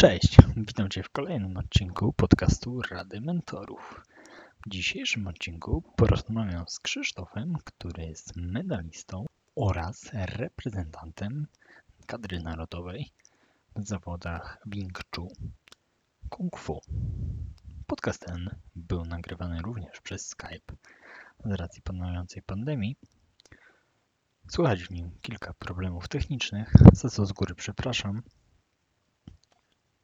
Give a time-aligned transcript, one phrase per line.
[0.00, 4.04] Cześć, witam Cię w kolejnym odcinku podcastu Rady Mentorów.
[4.66, 9.26] W dzisiejszym odcinku porozmawiam z Krzysztofem, który jest medalistą
[9.56, 11.46] oraz reprezentantem
[12.06, 13.12] kadry narodowej
[13.76, 15.28] w zawodach Wing Chun
[16.28, 16.80] Kung Fu.
[17.86, 20.74] Podcast ten był nagrywany również przez Skype
[21.44, 22.96] z racji panującej pandemii.
[24.48, 28.22] Słychać w nim kilka problemów technicznych, za co z góry przepraszam.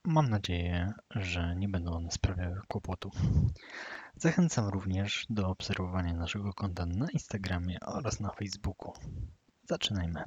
[0.09, 3.11] Mam nadzieję, że nie będą one sprawiały kłopotu.
[4.17, 8.93] Zachęcam również do obserwowania naszego konta na Instagramie oraz na Facebooku.
[9.69, 10.25] Zaczynajmy.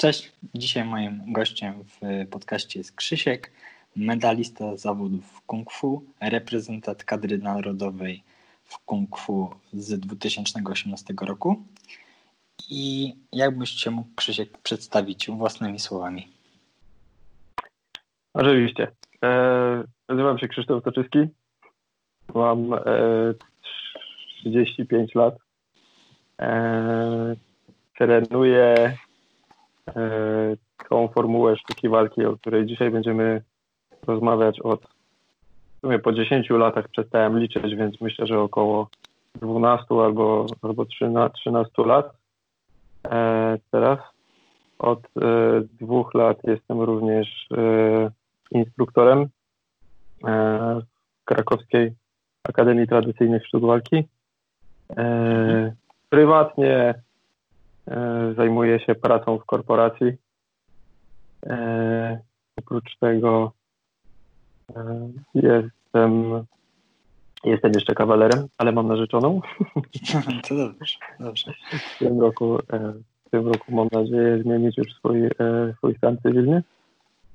[0.00, 0.32] Cześć.
[0.54, 3.50] Dzisiaj moim gościem w podcaście jest Krzysiek,
[3.96, 8.22] medalista zawodów Kung Fu, reprezentant kadry narodowej
[8.64, 11.62] w Kung Fu z 2018 roku.
[12.70, 16.28] I jakbyś się mógł, Krzysiek, przedstawić własnymi słowami?
[18.34, 18.88] Oczywiście.
[19.24, 21.18] E, nazywam się Krzysztof Toczyski.
[22.34, 22.78] Mam e,
[24.44, 25.34] 35 lat.
[26.40, 27.36] E,
[27.98, 28.96] trenuję
[30.88, 33.42] tą formułę sztuki walki, o której dzisiaj będziemy
[34.06, 34.80] rozmawiać od
[35.76, 38.88] w sumie po 10 latach przestałem liczyć, więc myślę, że około
[39.34, 42.12] 12 albo, albo 13, 13 lat
[43.04, 43.98] e, teraz.
[44.78, 45.10] Od e,
[45.80, 48.10] dwóch lat jestem również e,
[48.50, 49.28] instruktorem e,
[51.20, 51.92] w Krakowskiej
[52.48, 54.04] Akademii Tradycyjnych Sztuk Walki.
[54.96, 55.72] E,
[56.08, 56.94] prywatnie E,
[58.36, 60.12] zajmuję się pracą w korporacji.
[61.46, 62.20] E,
[62.58, 63.52] oprócz tego
[64.76, 66.44] e, jestem,
[67.44, 69.40] jestem jeszcze kawalerem, ale mam narzeczoną.
[70.48, 71.52] To dobrze, dobrze.
[71.96, 72.58] W tym roku,
[73.26, 75.30] w tym roku mam nadzieję zmienić już swój,
[75.76, 76.62] swój stan cywilny.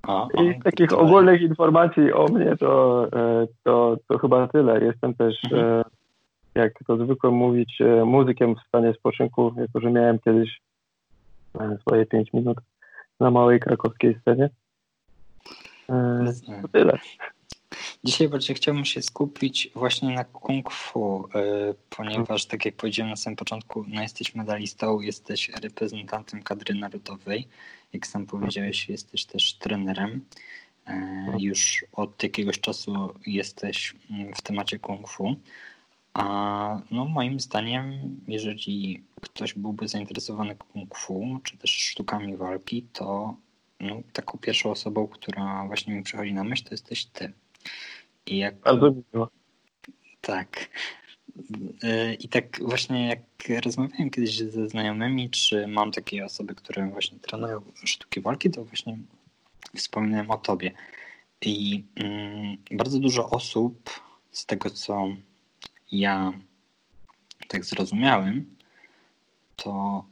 [0.03, 3.07] A, I z takich ogólnych informacji o mnie to,
[3.63, 4.85] to, to chyba tyle.
[4.85, 5.83] Jestem też mhm
[6.55, 10.61] jak to zwykle mówić, e, muzykiem w stanie spoczynku, jako że miałem kiedyś
[11.59, 12.57] e, swoje 5 minut
[13.19, 14.49] na małej krakowskiej scenie.
[15.89, 16.97] E, to tyle.
[18.03, 21.29] Dzisiaj bardziej chciałbym się skupić właśnie na kung fu,
[21.89, 27.47] ponieważ tak jak powiedziałem na samym początku, no jesteś medalistą, jesteś reprezentantem kadry narodowej,
[27.93, 30.21] jak sam powiedziałeś, jesteś też trenerem.
[31.39, 33.95] Już od jakiegoś czasu jesteś
[34.35, 35.35] w temacie kung fu.
[36.15, 37.93] A no moim zdaniem,
[38.27, 43.35] jeżeli ktoś byłby zainteresowany kung fu, czy też sztukami walki, to
[43.79, 47.33] no, taką pierwszą osobą, która właśnie mi przychodzi na myśl, to jesteś ty.
[48.25, 48.59] I jak...
[48.59, 49.29] Bardzo miło.
[50.21, 50.69] Tak.
[51.83, 57.19] Y, I tak właśnie jak rozmawiałem kiedyś ze znajomymi, czy mam takie osoby, które właśnie
[57.19, 58.97] trenują sztuki walki, to właśnie
[59.75, 60.71] wspominałem o tobie.
[61.41, 63.89] I mm, bardzo dużo osób
[64.31, 65.07] z tego, co
[65.91, 66.33] ja
[67.47, 68.55] tak zrozumiałem,
[69.55, 70.03] to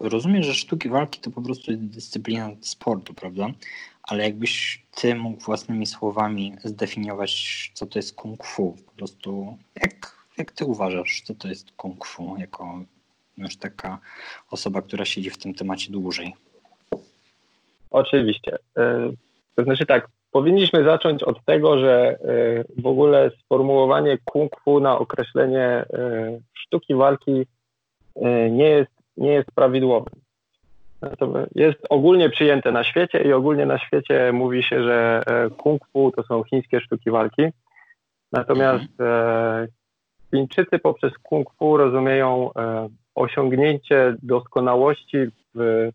[0.00, 3.48] rozumiem, że sztuki walki to po prostu dyscyplina sportu, prawda?
[4.02, 10.16] Ale jakbyś ty mógł własnymi słowami zdefiniować, co to jest kung fu, po prostu jak,
[10.38, 12.84] jak ty uważasz, co to jest kung fu, jako
[13.38, 13.98] już taka
[14.50, 16.34] osoba, która siedzi w tym temacie dłużej?
[17.90, 18.58] Oczywiście.
[18.76, 19.10] E,
[19.56, 22.18] to znaczy tak, powinniśmy zacząć od tego, że
[22.78, 27.40] y, w ogóle sformułowanie kung fu na określenie y, sztuki walki
[28.16, 30.14] y, nie jest, nie jest prawidłowym.
[31.54, 35.22] Jest ogólnie przyjęte na świecie i ogólnie na świecie mówi się, że
[35.56, 37.42] kung fu to są chińskie sztuki walki.
[38.32, 38.84] Natomiast.
[40.30, 42.50] Chińczycy poprzez kung fu rozumieją
[43.14, 45.18] osiągnięcie doskonałości
[45.54, 45.90] w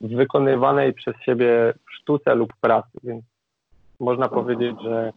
[0.00, 2.98] wykonywanej przez siebie sztuce lub pracy.
[3.04, 3.24] Więc
[4.00, 5.12] można powiedzieć, że,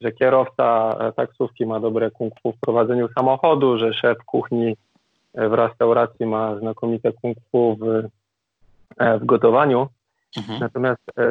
[0.00, 4.76] że kierowca taksówki ma dobre kung fu w prowadzeniu samochodu, że szef kuchni
[5.34, 8.08] w restauracji ma znakomite kung fu w,
[8.98, 9.88] e, w gotowaniu.
[10.36, 10.60] Mhm.
[10.60, 11.22] Natomiast e,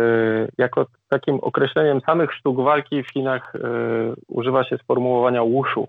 [0.57, 3.59] jako takim określeniem samych sztuk walki w Chinach e,
[4.27, 5.87] używa się sformułowania wushu.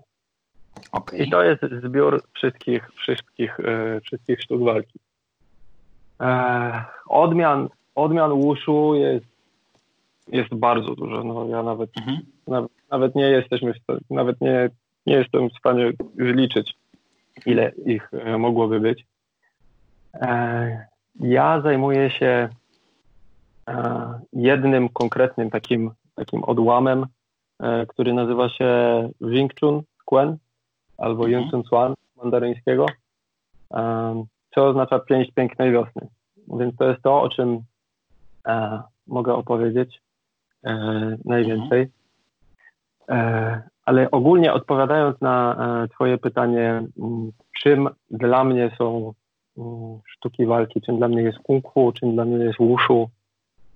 [0.91, 1.19] Okay.
[1.19, 4.99] I to jest zbiór wszystkich, wszystkich, e, wszystkich sztuk walki.
[6.21, 9.32] E, odmian, odmian wushu jest
[10.27, 11.23] jest bardzo dużo.
[11.23, 12.17] No, ja nawet, mhm.
[12.47, 13.73] nawet, nawet, nie jesteśmy,
[14.09, 14.69] nawet nie,
[15.05, 16.73] nie jestem w stanie zliczyć,
[17.45, 19.05] ile ich e, mogłoby być.
[20.13, 20.87] E,
[21.19, 22.49] Ja zajmuję się
[24.33, 27.05] jednym konkretnym takim, takim odłamem,
[27.87, 28.69] który nazywa się
[29.21, 30.37] Wing Chun Kuen
[30.97, 31.31] albo mhm.
[31.31, 31.93] Yun Chun Swan
[32.23, 32.85] mandaryńskiego,
[34.55, 36.07] co oznacza pięść pięknej wiosny.
[36.47, 37.59] Więc to jest to, o czym
[39.07, 40.01] mogę opowiedzieć
[41.25, 41.81] najwięcej.
[43.07, 43.61] Mhm.
[43.85, 47.31] Ale ogólnie odpowiadając na e, Twoje pytanie, mm,
[47.61, 49.13] czym dla mnie są
[49.57, 53.09] mm, sztuki walki, czym dla mnie jest kung fu, czym dla mnie jest wushu,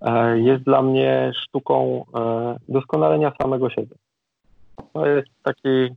[0.01, 3.95] e, jest dla mnie sztuką e, doskonalenia samego siebie.
[4.93, 5.95] To jest taki,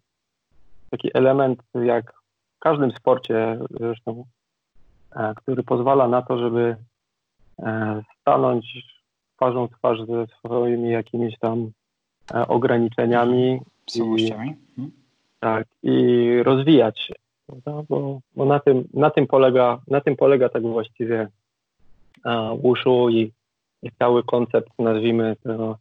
[0.90, 2.12] taki element, jak
[2.56, 4.24] w każdym sporcie zresztą,
[5.36, 6.76] który pozwala na to, żeby
[8.20, 8.66] stanąć
[9.40, 11.70] twarzą w twarz ze swoimi jakimiś tam
[12.48, 13.60] ograniczeniami
[13.90, 14.48] słabościami.
[14.48, 14.90] I, mhm.
[15.40, 17.14] tak, i rozwijać się.
[17.46, 17.82] Prawda?
[17.88, 21.28] Bo, bo na, tym, na, tym polega, na tym polega tak właściwie
[22.62, 23.32] wushu i,
[23.82, 25.78] i cały koncept, nazwijmy to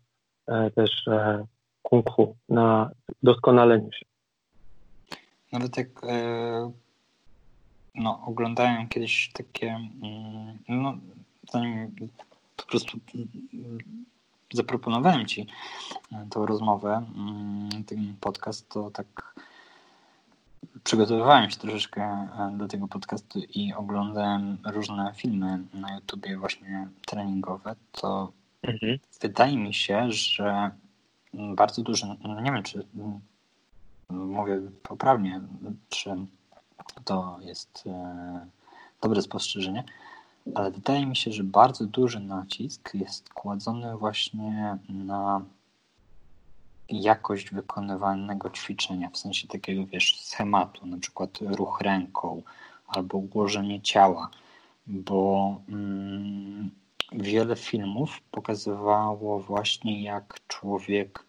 [0.48, 1.46] e, też e,
[1.84, 2.90] kung fu, na
[3.24, 4.06] doskonaleniu się.
[5.52, 6.72] Nawet jak e,
[7.96, 10.94] no, oglądałem kiedyś takie, mm, no,
[11.52, 11.96] zanim
[12.62, 13.00] po prostu
[14.54, 15.48] zaproponowałem Ci
[16.12, 19.36] e, tą rozmowę, mm, ten podcast, to tak
[20.84, 27.76] przygotowywałem się troszeczkę e, do tego podcastu i oglądałem różne filmy na YouTubie właśnie treningowe,
[27.92, 28.32] to
[28.64, 29.00] mhm.
[29.22, 30.72] wydaje mi się, że
[31.34, 32.86] bardzo duży, no nie wiem czy
[34.10, 35.42] mówię poprawnie,
[35.90, 36.16] czy
[37.06, 38.48] to jest e,
[39.02, 39.84] dobre spostrzeżenie,
[40.56, 45.42] ale wydaje mi się, że bardzo duży nacisk jest kładzony właśnie na
[46.90, 52.42] jakość wykonywanego ćwiczenia, w sensie takiego, wiesz, schematu, na przykład ruch ręką
[52.88, 54.30] albo ułożenie ciała,
[54.88, 56.72] bo mm,
[57.12, 61.26] wiele filmów pokazywało właśnie, jak człowiek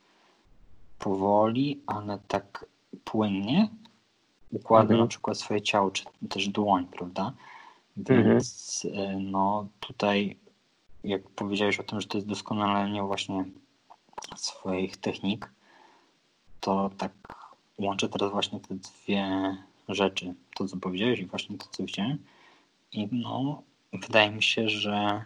[0.99, 2.66] powoli, ale tak
[3.05, 3.69] płynnie
[4.50, 5.00] układa mhm.
[5.00, 7.32] na przykład swoje ciało, czy też dłoń, prawda?
[8.08, 9.31] Więc mhm.
[9.31, 10.37] no tutaj,
[11.05, 13.44] jak powiedziałeś o tym, że to jest doskonalenie właśnie
[14.37, 15.50] swoich technik,
[16.61, 17.12] to tak
[17.79, 19.56] łączę teraz właśnie te dwie
[19.88, 20.35] rzeczy.
[20.55, 22.19] To, co powiedziałeś i właśnie to, co widziałem.
[22.93, 23.62] I no,
[23.93, 25.25] wydaje mi się, że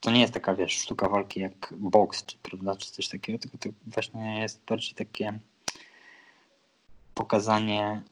[0.00, 3.58] to nie jest taka, wiesz, sztuka walki jak boks, czy, prawda, czy coś takiego, tylko
[3.58, 5.38] to właśnie jest bardziej takie
[7.14, 8.02] pokazanie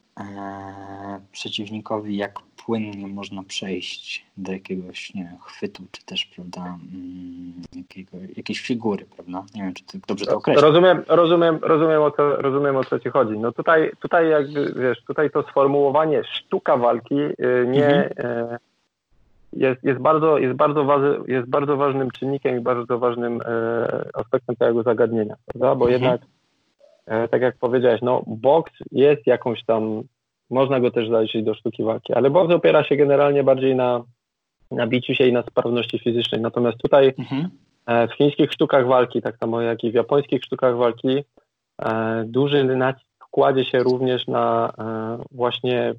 [1.31, 8.17] przeciwnikowi, jak płynnie można przejść do jakiegoś nie wiem, chwytu, czy też prawda, mm, jakiego,
[8.37, 9.43] jakiejś figury, prawda?
[9.55, 10.63] Nie wiem, czy ty dobrze to określisz.
[10.63, 13.39] Rozumiem, rozumiem, rozumiem, o co, rozumiem o co ci chodzi.
[13.39, 17.35] No tutaj, tutaj jakby, wiesz, tutaj to sformułowanie sztuka walki y,
[17.67, 18.51] nie mhm.
[18.53, 18.59] E,
[19.53, 24.55] jest, jest, bardzo, jest, bardzo waży, jest bardzo ważnym czynnikiem i bardzo ważnym e, aspektem
[24.55, 25.75] tego zagadnienia, prawda?
[25.75, 25.91] Bo mhm.
[25.91, 26.36] jednak E,
[27.31, 30.03] tak jak powiedziałeś, no boks jest jakąś tam,
[30.49, 34.03] można go też zaliczyć do sztuki walki, ale boks opiera się generalnie bardziej na,
[34.71, 36.41] na biciu się i na sprawności fizycznej.
[36.41, 37.49] Natomiast tutaj mhm.
[37.85, 41.23] E, w chińskich sztukach walki, tak samo jak i w japońskich sztukach walki,
[41.81, 44.73] e, duży nacisk kładzie się również na
[45.31, 45.93] właśnie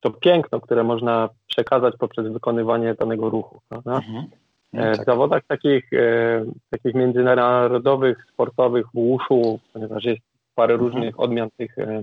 [0.00, 3.60] to piękno, które można przekazać poprzez wykonywanie danego ruchu.
[3.70, 4.26] Mhm.
[4.72, 5.06] No e, w tak.
[5.06, 10.22] zawodach takich, e, takich międzynarodowych, sportowych, w łuszu, ponieważ jest
[10.54, 10.90] parę mhm.
[10.90, 12.02] różnych odmian tych, e,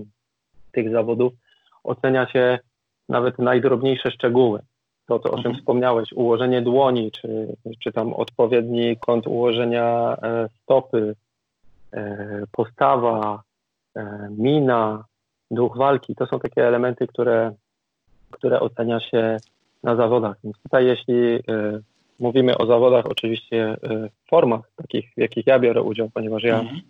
[0.72, 1.32] tych zawodów,
[1.84, 2.58] ocenia się
[3.08, 4.60] nawet najdrobniejsze szczegóły.
[5.06, 5.56] To, to o czym mhm.
[5.56, 10.16] wspomniałeś, ułożenie dłoni, czy, czy tam odpowiedni kąt ułożenia
[10.62, 11.14] stopy,
[12.52, 13.42] postawa,
[14.30, 15.04] mina,
[15.50, 17.52] duch walki, to są takie elementy, które,
[18.30, 19.36] które ocenia się
[19.82, 20.36] na zawodach.
[20.44, 21.40] Więc tutaj jeśli
[22.20, 26.60] mówimy o zawodach oczywiście e, w formach takich, w jakich ja biorę udział, ponieważ ja
[26.60, 26.80] mhm.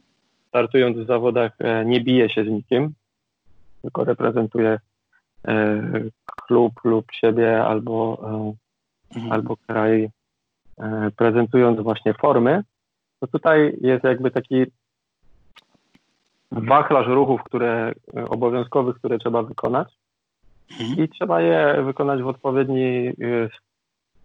[0.49, 2.94] startując w zawodach e, nie biję się z nikim,
[3.82, 4.78] tylko reprezentuję
[5.49, 5.82] e,
[6.46, 8.18] klub lub siebie albo,
[9.16, 9.32] mhm.
[9.32, 10.10] albo kraj,
[11.16, 12.62] prezentując właśnie formy,
[13.20, 14.66] to tutaj jest jakby taki
[16.52, 17.92] wachlarz ruchów, które
[18.28, 19.88] obowiązkowych, które trzeba wykonać
[20.80, 21.04] mhm.
[21.04, 23.12] i trzeba je wykonać w odpowiedni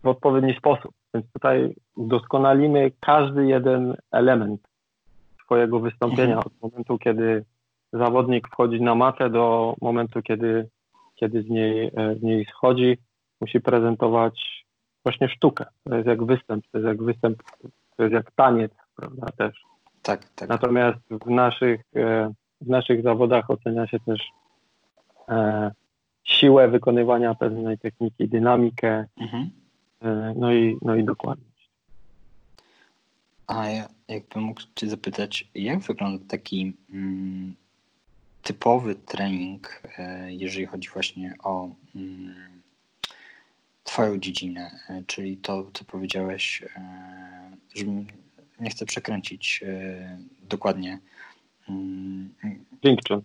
[0.05, 0.91] w odpowiedni sposób.
[1.13, 4.61] Więc tutaj udoskonalimy każdy jeden element
[5.43, 6.43] swojego wystąpienia mhm.
[6.45, 7.45] od momentu, kiedy
[7.93, 10.69] zawodnik wchodzi na matę do momentu, kiedy,
[11.15, 12.97] kiedy z, niej, z niej schodzi.
[13.41, 14.65] Musi prezentować
[15.03, 15.65] właśnie sztukę.
[15.83, 17.43] To jest jak występ, to jest jak występ,
[17.97, 19.61] to jest jak taniec, prawda, też.
[20.01, 20.49] Tak, tak.
[20.49, 21.81] Natomiast w naszych,
[22.61, 24.21] w naszych zawodach ocenia się też
[25.29, 25.71] e,
[26.23, 29.64] siłę wykonywania pewnej techniki, dynamikę, Mhm.
[30.01, 31.69] E, no i, no i dokładność.
[33.47, 37.55] A ja jakbym mógł Cię zapytać, jak wygląda taki mm,
[38.43, 42.61] typowy trening, e, jeżeli chodzi właśnie o mm,
[43.83, 46.63] Twoją dziedzinę, e, czyli to, co powiedziałeś,
[47.75, 47.85] że
[48.59, 49.63] nie chcę przekręcić
[50.41, 50.99] dokładnie.
[51.69, 52.33] Mm,
[52.83, 53.21] Wing Chun.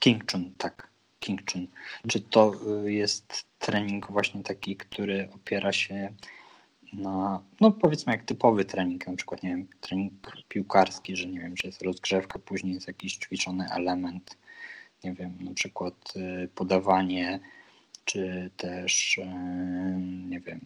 [0.00, 0.93] King Chun, tak.
[1.24, 1.66] King Chun.
[2.08, 2.52] Czy to
[2.84, 6.14] y, jest trening właśnie taki, który opiera się
[6.92, 10.12] na, no powiedzmy jak typowy trening, na przykład, nie wiem, trening
[10.48, 14.38] piłkarski, że nie wiem, że jest rozgrzewka, później jest jakiś ćwiczony element,
[15.04, 17.40] nie wiem, na przykład y, podawanie,
[18.04, 19.26] czy też, y,
[20.28, 20.60] nie wiem,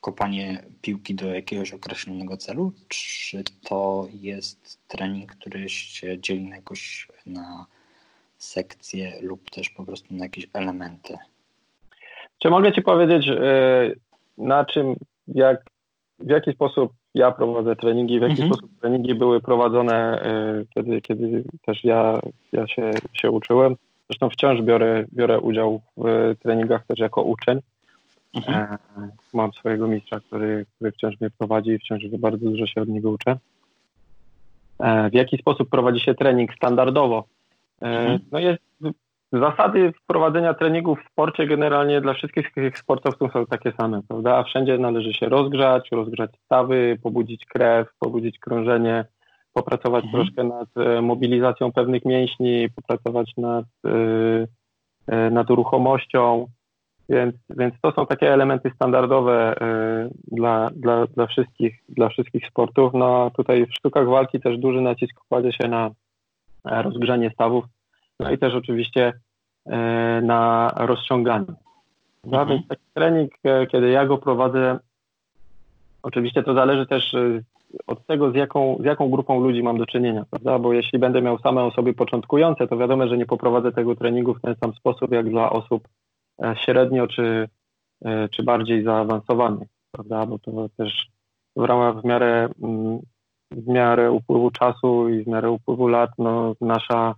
[0.00, 7.66] kopanie piłki do jakiegoś określonego celu, czy to jest trening, który się dzieli jakoś na
[8.46, 11.16] sekcje lub też po prostu na jakieś elementy?
[12.38, 13.40] Czy mogę Ci powiedzieć, e,
[14.38, 14.94] na czym,
[15.28, 15.64] jak,
[16.18, 18.48] w jaki sposób ja prowadzę treningi, w jaki Mhm.
[18.52, 22.20] sposób treningi były prowadzone, e, kiedy, kiedy też ja,
[22.52, 23.76] ja się, się uczyłem.
[24.10, 27.60] Zresztą wciąż biorę, biorę udział w treningach też jako uczeń.
[28.34, 28.62] Mhm.
[28.72, 28.78] E,
[29.34, 33.10] Mam swojego mistrza, który, który wciąż mnie prowadzi i wciąż bardzo dużo się od niego
[33.10, 33.36] uczę.
[34.78, 37.24] E, W jaki sposób prowadzi się trening standardowo?
[37.82, 38.18] E, Mhm.
[38.32, 38.62] No jest,
[39.32, 44.42] zasady wprowadzenia treningów w sporcie generalnie dla wszystkich sportowców są takie same, prawda?
[44.42, 49.04] Wszędzie należy się rozgrzać, rozgrzać stawy, pobudzić krew, pobudzić krążenie,
[49.52, 50.24] popracować Mhm.
[50.24, 53.64] troszkę nad e, mobilizacją pewnych mięśni, popracować nad,
[55.08, 56.46] e, nad ruchomością,
[57.08, 59.54] więc, więc to są takie elementy standardowe
[60.24, 62.94] dla, dla, dla, wszystkich, dla wszystkich sportów.
[62.94, 65.90] No tutaj w sztukach walki też duży nacisk kładzie się na
[66.66, 67.64] rozgrzanie stawów,
[68.20, 69.12] no i też oczywiście
[69.66, 71.54] e, na rozciąganie.
[72.20, 72.40] Prawda?
[72.40, 72.48] Mhm.
[72.48, 74.78] Więc taki trening, e, kiedy ja go prowadzę,
[76.02, 77.40] oczywiście to zależy też e,
[77.86, 80.58] od tego, z jaką, z jaką grupą ludzi mam do czynienia, prawda?
[80.58, 84.40] Bo jeśli będę miał same osoby początkujące, to wiadomo, że nie poprowadzę tego treningu w
[84.40, 85.88] ten sam sposób, jak dla osób
[86.42, 87.48] e, średnio czy,
[88.04, 90.26] e, czy bardziej zaawansowanych, prawda?
[90.26, 91.06] Bo to też
[91.56, 92.98] w ramach w miarę, mm,
[93.50, 97.14] w miarę upływu czasu i w miarę upływu lat, no, nasza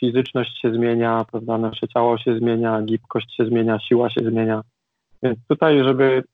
[0.00, 1.58] fizyczność się zmienia, prawda?
[1.58, 4.62] Nasze ciało się zmienia, gibkość się zmienia, siła się zmienia.
[5.22, 6.24] Więc tutaj, żeby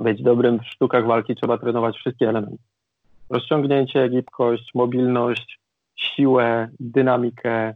[0.00, 2.62] być dobrym w sztukach walki, trzeba trenować wszystkie elementy.
[3.30, 5.60] Rozciągnięcie, gibkość, mobilność,
[5.96, 7.74] siłę, dynamikę,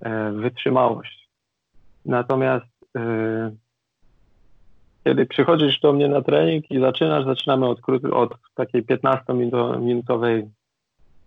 [0.00, 1.28] e, wytrzymałość.
[2.06, 2.66] Natomiast
[2.96, 3.50] e,
[5.04, 7.80] kiedy przychodzisz do mnie na trening i zaczynasz, zaczynamy od,
[8.12, 10.48] od takiej 15-minutowej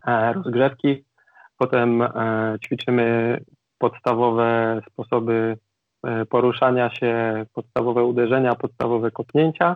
[0.07, 1.03] e, rozgrzewki,
[1.57, 2.09] potem e,
[2.65, 3.37] ćwiczymy
[3.77, 5.57] podstawowe sposoby
[6.03, 9.75] e, poruszania się, podstawowe uderzenia, podstawowe kopnięcia.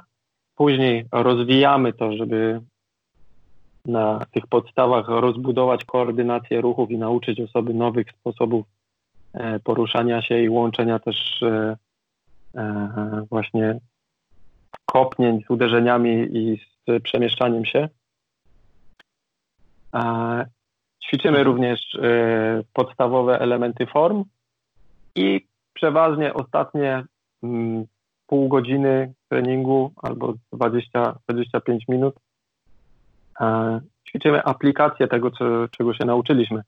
[0.55, 2.61] Później rozwijamy to, żeby
[3.85, 8.65] na tych podstawach rozbudować koordynację ruchów i nauczyć osoby nowych sposobów
[9.63, 11.43] poruszania się i łączenia też
[13.29, 13.79] właśnie
[14.85, 17.89] kopnięć z uderzeniami i z przemieszczaniem się.
[19.93, 20.45] E,
[21.07, 24.23] Ćwiczymy również e, podstawowe elementy form
[25.15, 27.03] i przeważnie ostatnie
[27.43, 27.85] mm,
[28.27, 32.15] pół godziny treningu albo 20-25 minut
[33.41, 36.61] e, ćwiczymy aplikację tego, co, czego się nauczyliśmy.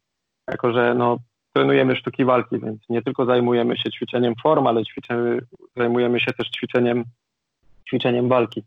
[0.47, 1.17] Jako, że no,
[1.53, 5.39] trenujemy sztuki walki, więc nie tylko zajmujemy się ćwiczeniem form, ale ćwiczymy,
[5.77, 7.03] zajmujemy się też ćwiczeniem,
[7.87, 8.63] ćwiczeniem walki.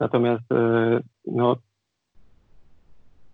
[0.00, 1.56] Natomiast e, no,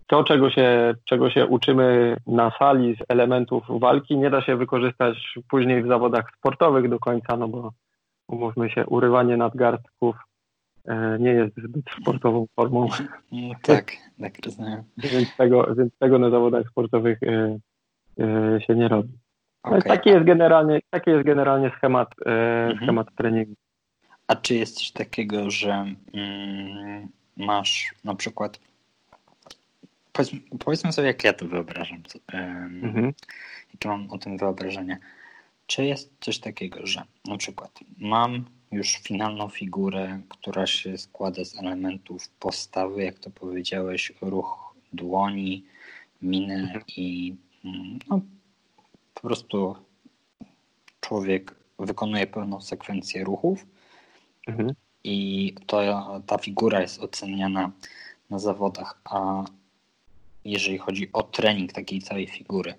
[0.07, 5.33] to, czego się, czego się uczymy na sali z elementów walki, nie da się wykorzystać
[5.49, 7.71] później w zawodach sportowych do końca, no bo
[8.27, 10.15] umówmy się, urywanie nadgarstków
[10.85, 12.87] e, nie jest zbyt sportową formą,
[13.61, 14.83] tak, tak rozumiem.
[14.97, 17.59] więc tego, więc tego na zawodach sportowych e,
[18.67, 19.09] się nie robi.
[19.65, 22.29] No i Okej, taki jest generalnie, taki jest generalnie schemat, e,
[22.65, 22.77] Mhm.
[22.85, 23.53] schemat treningu.
[24.27, 28.59] A czy jest coś takiego, że mm, masz na przykład.
[30.13, 32.03] Powiedzmy, powiedzmy sobie, jak ja to wyobrażam.
[32.33, 33.13] em, Mhm.
[33.73, 34.97] Jakie mam o tym wyobrażenie.
[35.67, 41.59] Czy jest coś takiego, że na przykład mam już finalną figurę, która się składa z
[41.59, 45.63] elementów postawy, jak to powiedziałeś, ruch dłoni,
[46.21, 48.21] miny i mm, no,
[49.13, 49.75] po prostu
[51.01, 53.65] człowiek wykonuje pewną sekwencję ruchów
[54.47, 54.73] Mhm.
[55.03, 55.81] i to,
[56.25, 57.71] ta figura jest oceniana
[58.29, 59.45] na zawodach, a
[60.45, 62.73] jeżeli chodzi o trening takiej całej figury,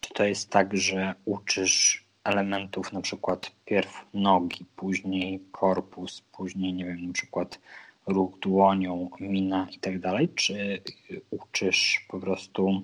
[0.00, 6.84] czy to jest tak, że uczysz elementów, na przykład pierw nogi, później korpus, później, nie
[6.84, 7.60] wiem, na przykład
[8.06, 10.82] ruch dłonią, mina i tak dalej, czy
[11.30, 12.82] uczysz po prostu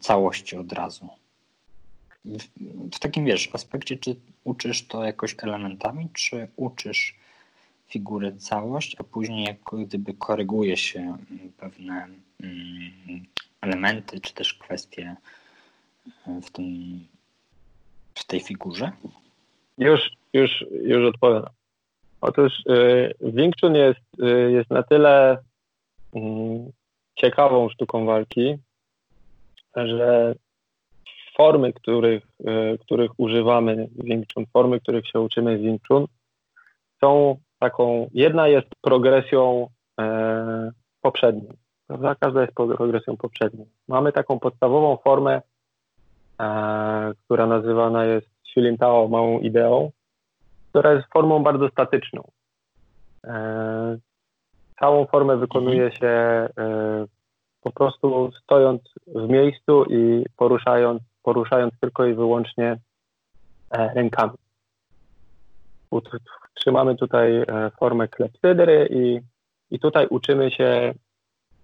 [0.00, 1.08] całości od razu?
[2.24, 2.44] W,
[2.94, 7.14] w, takim, wiesz, aspekcie, czy uczysz to jakoś elementami, czy uczysz
[7.88, 11.16] figury całość, a później jak gdyby koryguje się
[11.56, 12.08] pewne
[12.42, 13.24] mm,
[13.60, 15.16] elementy, czy też kwestie
[16.42, 17.00] w, tym,
[18.14, 18.92] w tej figurze?
[19.78, 20.00] Już,
[20.32, 21.42] już, już odpowiem.
[22.20, 25.38] Otóż y, Wing jest, y, jest na tyle
[27.14, 28.58] ciekawą sztuką walki,
[29.86, 30.34] że
[31.36, 36.06] formy, których, y, których używamy w Wing Chun, formy, których się uczymy w Wing Chun,
[37.00, 39.68] są taką, jedna jest progresją
[40.00, 40.70] e,
[41.02, 41.54] poprzednią,
[41.86, 42.14] prawda?
[42.14, 43.66] Każda jest progresją poprzednią.
[43.88, 45.42] Mamy taką podstawową formę,
[46.40, 48.28] e, która nazywana jest
[48.78, 49.90] Tao małą ideą,
[50.70, 52.22] która jest formą bardzo statyczną.
[53.26, 53.98] E,
[54.80, 56.00] całą formę wykonuje mhm.
[56.00, 57.06] się e,
[57.68, 62.76] po prostu stojąc w miejscu i poruszając, poruszając tylko i wyłącznie
[63.70, 64.32] e, rękami.
[66.54, 67.44] Trzymamy tutaj e,
[67.80, 69.20] formę klepsydry i,
[69.70, 70.94] i tutaj uczymy się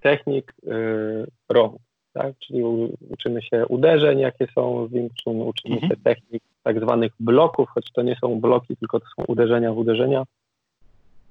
[0.04, 1.76] technik y, rąk,
[2.12, 2.38] tak?
[2.38, 2.62] czyli
[3.10, 5.92] uczymy się uderzeń, jakie są w Wing Chun, uczymy mhm.
[5.92, 9.78] się technik tak zwanych bloków, choć to nie są bloki, tylko to są uderzenia w
[9.78, 10.22] uderzenia.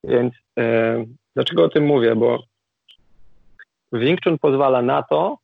[0.04, 2.16] Więc e, dlaczego o tym mówię?
[2.16, 2.44] Bo
[3.94, 5.38] Wing Chun pozwala na to,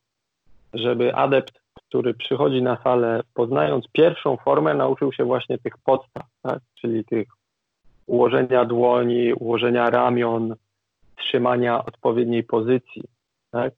[0.73, 6.59] żeby adept, który przychodzi na salę, poznając pierwszą formę, nauczył się właśnie tych podstaw, tak?
[6.81, 7.27] czyli tych
[8.07, 10.55] ułożenia dłoni, ułożenia ramion,
[11.15, 13.03] trzymania odpowiedniej pozycji.
[13.51, 13.73] Tak?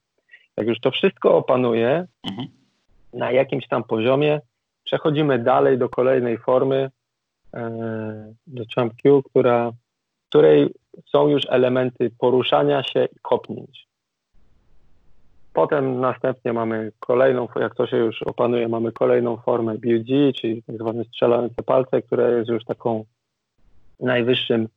[0.57, 2.47] Jak już to wszystko opanuje mhm.
[3.13, 4.41] na jakimś tam poziomie,
[4.83, 6.91] przechodzimy dalej do kolejnej formy,
[7.53, 10.69] e, do Jump Q, która, w której
[11.09, 13.90] są już elementy poruszania się i kopnięć.
[15.53, 20.75] Potem następnie mamy kolejną, jak to się już opanuje, mamy kolejną formę BUG, czyli tak
[20.77, 23.05] zwane strzelające palce, które jest już taką
[23.99, 24.67] najwyższym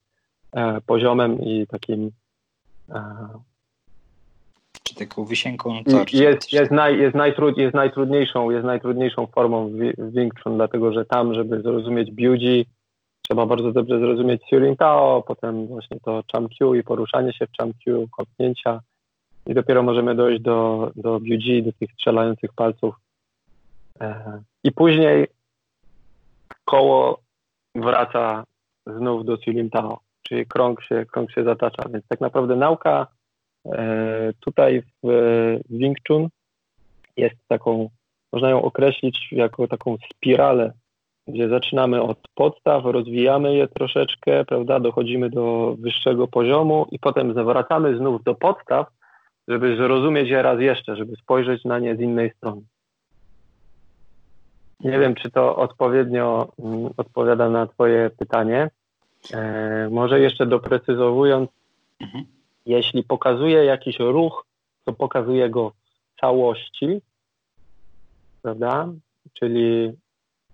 [0.52, 2.10] e, poziomem i takim
[2.90, 3.28] e,
[4.82, 6.24] czy taką wisienką torcie.
[6.24, 11.04] Jest, jest, naj, jest, najtrud, jest, najtrudniejszą, jest najtrudniejszą formą w Wing Chun, dlatego że
[11.04, 12.66] tam, żeby zrozumieć Biuji,
[13.22, 17.56] trzeba bardzo dobrze zrozumieć Surin Tao, potem właśnie to Cham Q i poruszanie się w
[17.58, 18.80] Cham Q, kopnięcia
[19.46, 22.94] i dopiero możemy dojść do, do Biuji, do tych strzelających palców.
[24.00, 25.26] E, I później
[26.64, 27.20] koło
[27.74, 28.44] wraca
[28.86, 31.88] znów do Surin Tao, czyli krąg się, krąg się zatacza.
[31.88, 33.06] Więc tak naprawdę nauka
[33.66, 36.28] E, tutaj w Wing Chun
[37.16, 37.88] jest taką,
[38.32, 40.72] można ją określić jako taką spiralę,
[41.26, 47.96] gdzie zaczynamy od podstaw, rozwijamy je troszeczkę, prawda, dochodzimy do wyższego poziomu i potem zawracamy
[47.96, 48.86] znów do podstaw,
[49.48, 52.62] żeby zrozumieć je raz jeszcze, żeby spojrzeć na nie z innej strony.
[54.80, 58.70] Nie wiem, czy to odpowiednio mm, odpowiada na Twoje pytanie.
[59.32, 61.50] E, może jeszcze doprecyzowując,
[62.00, 62.24] mhm.
[62.66, 64.46] Jeśli pokazuje jakiś ruch,
[64.84, 67.00] to pokazuje go w całości,
[68.42, 68.88] prawda?
[69.32, 69.92] Czyli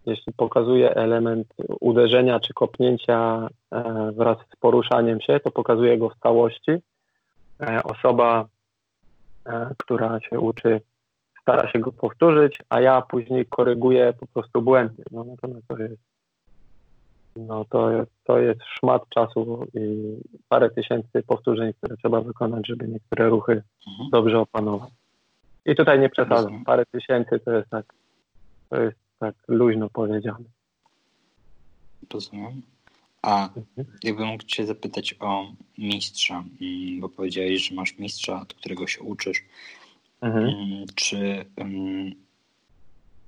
[0.07, 6.19] jeśli pokazuje element uderzenia czy kopnięcia e, wraz z poruszaniem się, to pokazuje go w
[6.23, 6.71] całości.
[7.61, 8.49] E, osoba,
[9.79, 10.81] która się uczy,
[11.43, 15.03] stara się go powtórzyć, a ja później koryguję po prostu błędy.
[15.11, 16.11] No, natomiast to jest
[17.37, 20.15] no to jest, to jest szmat czasu i
[20.49, 24.11] parę tysięcy powtórzeń, które trzeba wykonać, żeby niektóre ruchy mhm.
[24.11, 24.91] dobrze opanować.
[25.67, 26.65] I tutaj nie przesadzam.
[26.65, 27.95] Parę tysięcy to jest tak,
[28.69, 30.45] to jest tak luźno powiedziane.
[32.13, 32.63] Rozumiem.
[33.23, 33.99] A mhm.
[34.03, 39.01] jakbym mógł Cię zapytać o mistrza, mm, bo powiedziałeś, że masz mistrza, od którego się
[39.01, 39.45] uczysz.
[40.21, 40.45] Mhm.
[40.45, 42.15] Mm, czy um,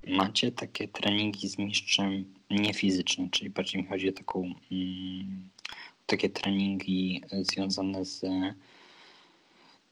[0.07, 5.49] macie takie treningi z mistrzem niefizyczne, czyli bardziej mi chodzi o taką, mm,
[6.07, 8.25] takie treningi związane z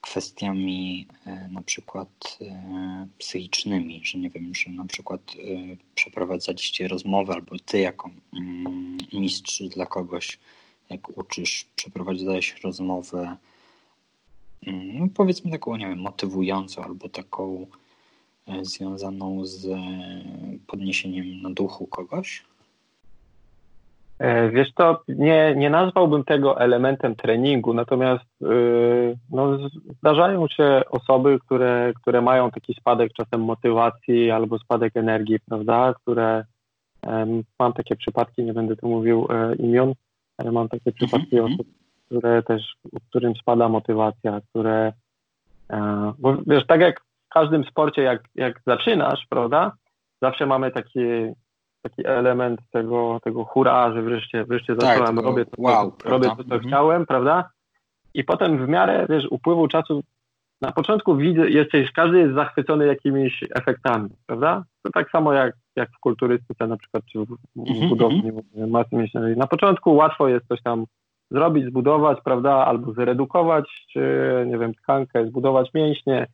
[0.00, 7.34] kwestiami e, na przykład e, psychicznymi, że nie wiem, że na przykład e, przeprowadzaliście rozmowę
[7.34, 10.38] albo ty jako mm, mistrz dla kogoś,
[10.90, 13.36] jak uczysz, przeprowadzałeś rozmowę
[14.66, 17.66] mm, no powiedzmy taką, nie wiem, motywującą albo taką
[18.62, 19.68] związaną z
[20.66, 22.44] podniesieniem na duchu kogoś?
[24.20, 29.58] E, wiesz to nie, nie nazwałbym tego elementem treningu, natomiast yy, no,
[29.98, 36.44] zdarzają się osoby, które, które mają taki spadek czasem motywacji albo spadek energii, prawda, które
[37.58, 39.92] Mam takie przypadki, nie będę tu mówił e, imion,
[40.38, 41.54] ale mam takie przypadki mm -hmm.
[41.54, 41.66] osób,
[42.06, 42.62] które też,
[43.08, 44.92] którym spada motywacja, które,
[45.70, 49.72] e, bo wiesz, tak jak w każdym sporcie, jak, jak zaczynasz, prawda,
[50.22, 51.00] zawsze mamy taki,
[51.82, 56.28] taki element tego, tego hura, że wreszcie, wreszcie tak, zacząłem, robię to, wow, to, robię
[56.28, 56.66] to, co -hmm.
[56.66, 57.50] chciałem, prawda,
[58.14, 60.02] i potem w miarę, wiesz, upływu czasu
[60.60, 64.64] na początku widzę, jesteś, każdy jest zachwycony jakimiś efektami, prawda?
[64.82, 68.70] To tak samo jak, jak w kulturystyce na przykład, czy w, w mhm, budowni mhm.
[68.70, 69.36] masy mięśniowej.
[69.36, 70.84] Na początku łatwo jest coś tam
[71.30, 72.52] zrobić, zbudować, prawda?
[72.52, 74.00] Albo zredukować, czy
[74.46, 76.26] nie wiem, tkankę, zbudować mięśnie,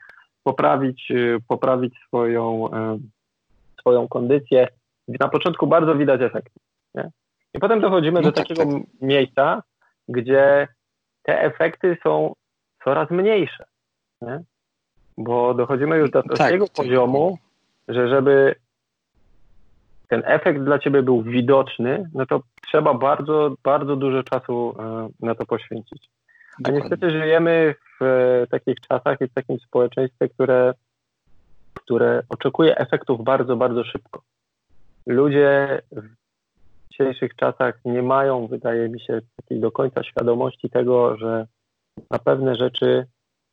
[0.43, 2.69] poprawić, y, poprawić swoją,
[3.81, 4.69] swoją kondycję.
[5.09, 6.61] Na początku bardzo widać efekty.
[6.95, 7.11] Nie?
[7.55, 8.83] I potem dochodzimy no do tak, takiego tak.
[9.01, 9.63] miejsca,
[10.09, 10.69] gdzie
[11.23, 12.35] te efekty są
[12.85, 13.65] coraz mniejsze.
[14.23, 14.41] Nie?
[15.19, 17.39] Bo dochodzimy już do tak, takiego tak, poziomu,
[17.89, 18.55] że żeby
[20.09, 25.35] ten efekt dla ciebie był widoczny, no to trzeba bardzo, bardzo dużo czasu e, na
[25.35, 26.11] to poświęcić.
[26.65, 30.75] A niestety żyjemy w e, takich czasach i w takim społeczeństwie, które,
[31.75, 34.23] które oczekuje efektów bardzo, bardzo szybko.
[35.07, 36.09] Ludzie w
[36.91, 41.47] dzisiejszych czasach nie mają, wydaje mi się, takiej do końca świadomości tego, że
[42.11, 43.07] na pewne rzeczy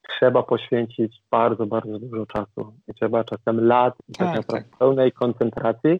[0.09, 2.73] trzeba poświęcić bardzo, bardzo dużo czasu.
[2.87, 4.77] I trzeba czasem lat i tak, tak naprawdę tak.
[4.77, 5.99] pełnej koncentracji,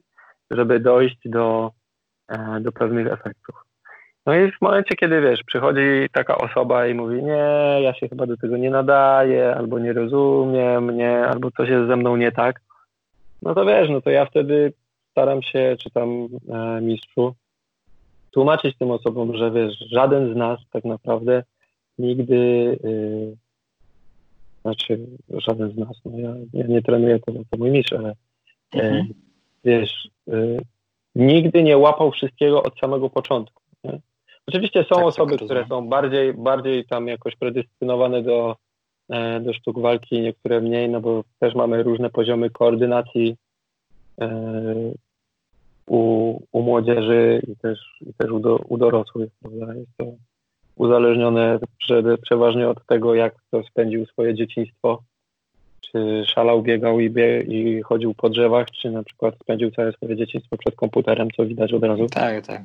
[0.52, 1.72] żeby dojść do,
[2.28, 3.56] e, do pewnych efektów.
[4.26, 8.26] No i w momencie, kiedy wiesz, przychodzi taka osoba i mówi, nie, ja się chyba
[8.26, 12.62] do tego nie nadaję, albo nie rozumiem, nie, albo coś jest ze mną nie tak,
[13.42, 14.74] no to wiesz, no to ja wtedy
[15.14, 17.36] staram się, czy tam e, mistrzu,
[18.32, 21.44] tłumaczyć tym osobom, że wiesz, żaden z nas tak naprawdę
[21.98, 22.36] nigdy
[22.86, 23.38] y,
[24.62, 28.10] znaczy żaden z nas, no ja, ja nie trenuję to, to mój mistrz, ale
[28.76, 29.08] e, mhm.
[29.64, 30.58] wiesz, e,
[31.16, 33.62] nigdy nie łapał wszystkiego od samego początku.
[33.84, 34.00] Nie?
[34.48, 38.56] Oczywiście są tak, osoby, które są bardziej, bardziej tam jakoś predyscyplinowane do,
[39.10, 43.36] e, do sztuk walki, niektóre mniej, no bo też mamy różne poziomy koordynacji
[45.88, 49.30] u, u młodzieży i też, i też u, do, u dorosłych.
[49.42, 49.76] Prawda?
[49.76, 50.06] Jest to
[50.76, 51.60] uzależnione
[52.22, 55.04] przeważnie od tego, jak kto spędził swoje dzieciństwo.
[55.82, 60.16] Czy szalał, biegał i, bie i chodził po drzewach, czy na przykład spędził całe swoje
[60.16, 62.08] dzieciństwo przed komputerem, co widać od razu.
[62.08, 62.62] Tak, tak.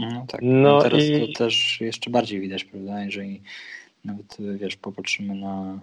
[0.00, 0.40] No tak.
[0.42, 1.32] No teraz i...
[1.32, 3.04] to też jeszcze bardziej widać, prawda?
[3.04, 3.42] Jeżeli
[4.04, 5.80] nawet wiesz, popatrzymy na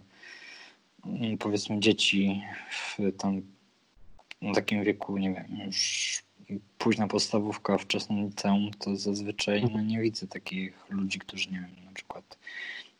[1.05, 3.41] mm, powiedzmy dzieci w tam
[4.41, 6.23] w takim wieku, nie wiem, już
[6.77, 11.91] późna podstawówka, wczesne liceum, to zazwyczaj no, nie widzę takich ludzi, którzy nie wiem, na
[11.91, 12.37] przykład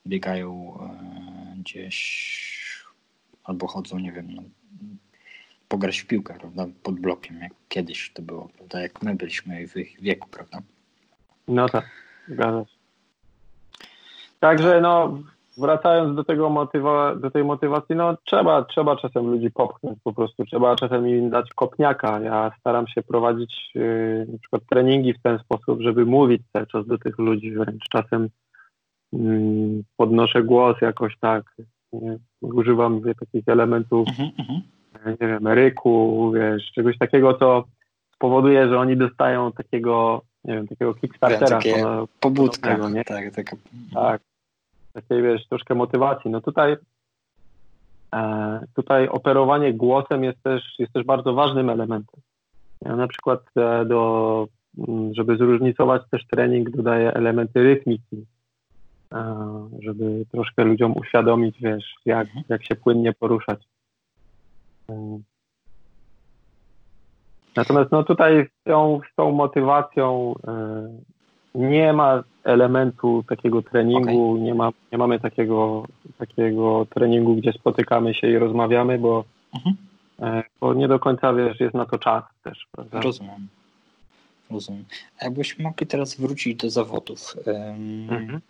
[0.08, 2.48] biegają e, gdzieś
[3.44, 4.44] albo chodzą, nie wiem, no,
[5.68, 9.78] pograć w piłkę, prawda, pod blokiem, jak kiedyś to było, prawda, jak my byliśmy w
[9.78, 10.62] ich wieku, prawda.
[11.48, 11.90] No tak,
[12.28, 12.66] zgadza.
[14.40, 15.24] Także no,
[15.58, 20.46] wracając do tego motywa, do tej motywacji, no trzeba, trzeba czasem ludzi popchnąć po prostu,
[20.46, 22.20] trzeba czasem im dać kopniaka.
[22.20, 26.88] Ja staram się prowadzić yy, na przykład treningi w ten sposób, żeby mówić cały czas
[26.88, 28.30] do tych ludzi, wręcz czasem
[29.14, 31.44] yy, podnoszę głos jakoś tak,
[31.94, 34.62] yy, używam wie, takich elementów, mm -hmm.
[35.22, 37.64] nie wiem, ryku, wiesz, czegoś takiego, co
[38.16, 41.56] spowoduje, że oni dostają takiego, nie wiem, takiego kickstartera.
[41.56, 41.84] Ja, takie
[42.20, 43.04] pobudka, nie?
[43.04, 43.58] Tak, taka...
[43.94, 44.22] tak,
[45.02, 46.32] takiej, wiesz, troszkę motywacji.
[46.32, 46.76] No tutaj,
[48.16, 52.22] e, tutaj operowanie głosem jest też, jest też bardzo ważnym elementem.
[52.82, 54.48] Ja na przykład e, do,
[55.12, 58.26] żeby zróżnicować też trening, dodaję elementy rytmiki,
[59.14, 63.68] e, żeby troszkę ludziom uświadomić, wiesz, jak, jak się płynnie poruszać.
[64.90, 65.20] E,
[67.56, 71.17] natomiast no tutaj z tą, z tą motywacją e,
[71.58, 74.44] nie ma elementu takiego treningu, okay.
[74.44, 79.24] nie, ma, nie mamy takiego, takiego treningu, gdzie spotykamy się i rozmawiamy, bo,
[79.56, 79.76] mhm.
[80.20, 82.68] E, bo nie do końca wiesz, jest na to czas też.
[82.72, 83.02] Prawda?
[83.02, 83.48] Rozumiem.
[84.52, 84.86] Rozumiem.
[85.20, 87.36] A jakbyśmy mogli teraz wrócić do zawodów.
[88.10, 88.42] Mhm.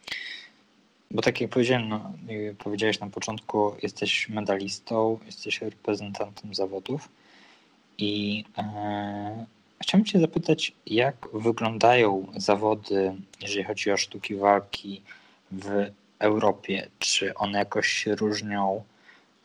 [1.11, 2.11] Bo tak jak powiedziałem, no,
[2.57, 7.09] powiedziałeś na początku, jesteś medalistą, jesteś reprezentantem zawodów
[7.97, 9.45] i e,
[9.81, 15.01] Chciałbym Cię zapytać, jak wyglądają zawody, jeżeli chodzi o sztuki walki
[15.51, 16.87] w Europie?
[16.99, 18.83] Czy one jakoś się różnią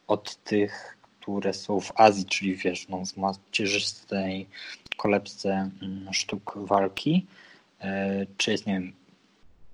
[0.06, 4.46] od tych, które są w Azji, czyli wiesz, no, w macierzystej
[4.96, 7.26] kolebce mm, sztuk walki?
[7.80, 8.92] E, czy jest, nie wiem,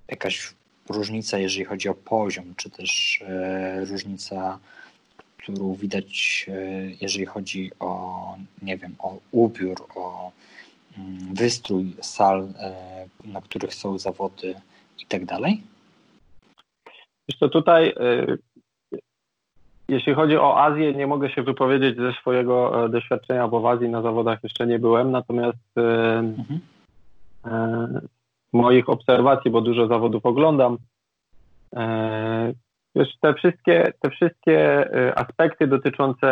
[0.07, 0.53] jakaś
[0.89, 4.59] różnica, jeżeli chodzi o poziom, czy też e, różnica,
[5.37, 6.51] którą widać, e,
[7.01, 10.31] jeżeli chodzi o, nie wiem, o ubiór, o
[11.33, 12.47] wystrój sal,
[13.25, 14.55] na których są zawody
[14.99, 15.61] i tak dalej?
[17.29, 17.93] Wiesz to tutaj
[19.89, 23.89] jeśli chodzi o Azję, nie mogę się wypowiedzieć ze swojego e, doświadczenia, bo w Azji
[23.89, 25.81] na zawodach jeszcze nie byłem, natomiast e,
[26.19, 26.59] mhm.
[27.45, 28.01] E,
[28.53, 30.77] moich obserwacji, bo dużo zawodów oglądam,
[32.95, 36.29] wiesz, te wszystkie, te wszystkie aspekty dotyczące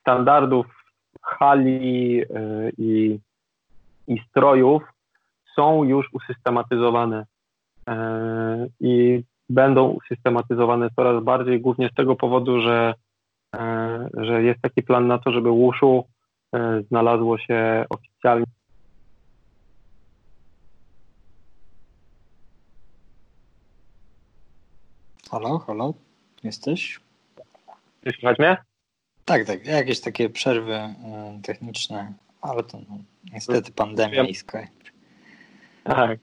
[0.00, 0.83] standardów
[1.24, 2.22] hali
[2.78, 3.18] i,
[4.08, 4.82] i strojów
[5.56, 7.26] są już usystematyzowane.
[8.80, 12.94] I będą usystematyzowane coraz bardziej, głównie z tego powodu, że,
[13.54, 16.04] e, że jest taki plan na to, żeby Wushu
[16.54, 18.46] e, znalazło się oficjalnie.
[25.30, 25.94] Halo, halo,
[26.44, 27.00] jesteś?
[28.02, 28.73] Słychać mnie?
[29.24, 30.94] Tak, tak, jakieś takie przerwy e,
[31.42, 32.96] techniczne, ale to no,
[33.32, 34.84] niestety pandemia i Skype.
[35.84, 36.18] Tak.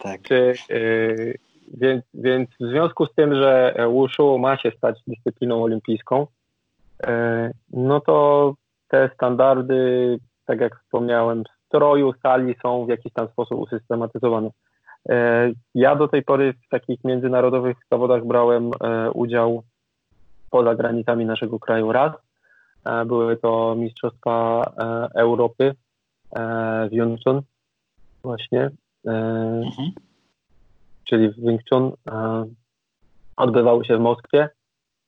[0.00, 0.22] Tak.
[0.22, 1.38] Czy, y,
[1.74, 6.26] więc, więc w związku z tym, że Wushu ma się stać dyscypliną olimpijską,
[7.02, 8.54] e, no to
[8.88, 14.50] te standardy, tak jak wspomniałem, stroju, sali są w jakiś tam sposób usystematyzowane.
[15.08, 19.62] E, ja do tej pory w takich międzynarodowych zawodach brałem e, udział
[20.52, 22.12] poza granicami naszego kraju raz.
[23.06, 24.64] Były to Mistrzostwa
[25.14, 25.74] Europy
[26.90, 27.42] w Yunchun
[28.22, 28.70] właśnie.
[29.06, 29.92] Mhm
[31.12, 32.44] czyli w Wing Chun, e,
[33.36, 34.48] odbywały się w Moskwie.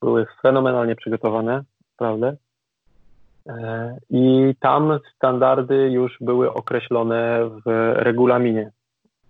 [0.03, 1.63] Były fenomenalnie przygotowane,
[1.97, 2.33] prawda?
[3.49, 8.71] E, I tam standardy już były określone w regulaminie.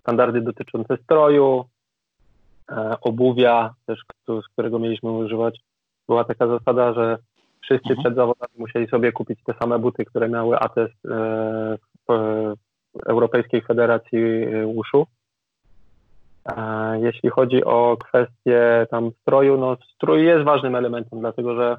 [0.01, 1.65] Standardy dotyczące stroju,
[2.71, 5.61] e, obuwia, też z którego mieliśmy używać.
[6.09, 7.19] Była taka zasada, że
[7.61, 8.01] wszyscy mhm.
[8.01, 10.95] przed zawodami musieli sobie kupić te same buty, które miały atest
[12.09, 12.55] w
[13.07, 14.21] Europejskiej Federacji
[14.75, 15.07] Wushu.
[17.01, 21.77] Jeśli chodzi o kwestię tam stroju, no strój jest ważnym elementem, dlatego że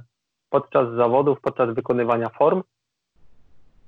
[0.49, 2.63] podczas zawodów, podczas wykonywania form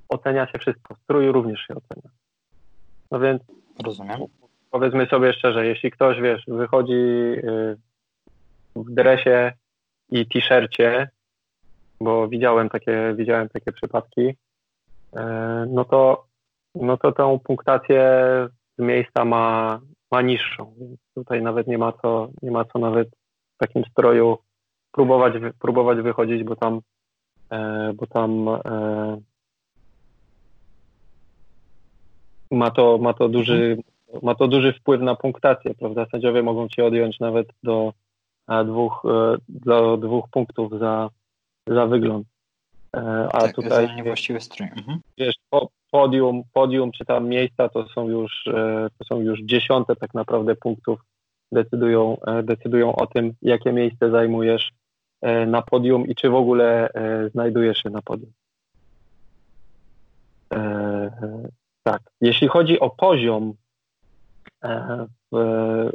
[0.10, 0.96] ocenia się wszystko.
[1.04, 2.10] Strój również się ocenia.
[3.12, 3.42] No więc
[3.86, 4.20] rozumiem.
[4.72, 7.34] Powiedzmy sobie szczerze, jeśli ktoś, wiesz, wychodzi
[8.76, 9.54] w dresie
[10.10, 11.10] i t-shircie,
[12.02, 14.36] bo widziałem takie, widziałem takie przypadki, y,
[15.68, 16.26] no to,
[16.76, 18.02] no to tą punktację
[18.78, 19.80] z miejsca ma
[20.12, 23.10] ma niższą, więc tutaj nawet nie ma co, nie ma co nawet
[23.56, 24.38] w takim stroju
[24.92, 26.82] próbować, próbować wychodzić, bo tam,
[27.52, 29.18] e, bo tam e,
[32.52, 33.78] ma to, ma to duży,
[34.22, 36.06] ma to duży wpływ na punktację, prawda?
[36.12, 37.94] Sędziowie mogą ci odjąć nawet do
[38.66, 41.10] dwóch, e, do dwóch punktów za,
[41.68, 42.28] za wygląd.
[42.96, 44.68] E, a tak, tutaj niewłaściwy strój.
[44.78, 45.00] Mhm.
[45.18, 49.96] Wiesz, po, podium, podium czy tam miejsca to są już, e, to są już dziesiąte
[49.96, 51.00] tak naprawdę punktów
[51.52, 54.72] decydują, decydują o tym, jakie miejsce zajmujesz
[55.48, 56.90] na podium i czy w ogóle
[57.32, 58.32] znajdujesz się na podium.
[61.84, 62.02] Tak.
[62.22, 63.54] Jeśli chodzi o poziom
[65.32, 65.38] w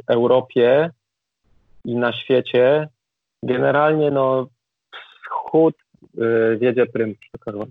[0.07, 0.89] Europie
[1.85, 2.87] i na świecie,
[3.43, 4.47] generalnie no
[4.91, 5.75] wschód
[6.59, 7.65] wiedzie prym, przykładowo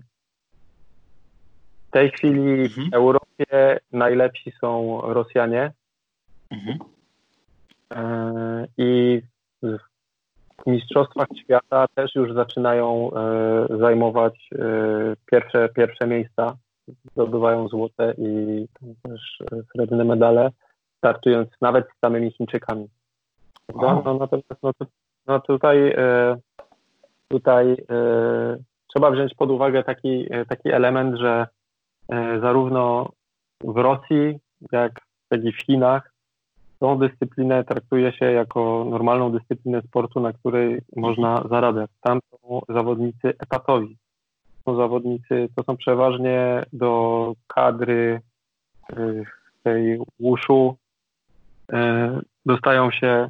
[1.93, 2.89] tej chwili mhm.
[2.89, 5.71] w Europie najlepsi są Rosjanie.
[6.51, 6.79] Mhm.
[7.95, 9.21] E, I
[9.63, 14.57] w Mistrzostwach Świata też już zaczynają e, zajmować e,
[15.31, 16.55] pierwsze, pierwsze miejsca.
[17.11, 18.65] Zdobywają złote i
[19.03, 19.37] też
[19.71, 20.49] srebrne medale,
[20.97, 22.87] startując nawet z samymi Chińczykami.
[23.73, 24.01] Wow.
[24.05, 24.71] No, natomiast no,
[25.27, 25.95] no tutaj,
[27.27, 27.77] tutaj
[28.87, 31.47] trzeba wziąć pod uwagę taki, taki element, że
[32.09, 33.09] E, zarówno
[33.63, 34.39] w Rosji,
[34.71, 36.13] jak, jak i w Chinach
[36.79, 41.89] tą dyscyplinę traktuje się jako normalną dyscyplinę sportu, na której można zarabiać.
[42.01, 43.97] Tam są zawodnicy etatowi.
[44.65, 48.21] Są zawodnicy, to są przeważnie do kadry
[48.89, 49.23] e,
[49.63, 50.75] tej łuszu
[51.73, 53.29] e, dostają się,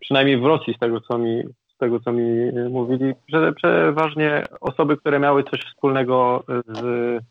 [0.00, 1.42] przynajmniej w Rosji z tego co mi,
[1.74, 7.24] z tego, co mi mówili, że przeważnie osoby, które miały coś wspólnego z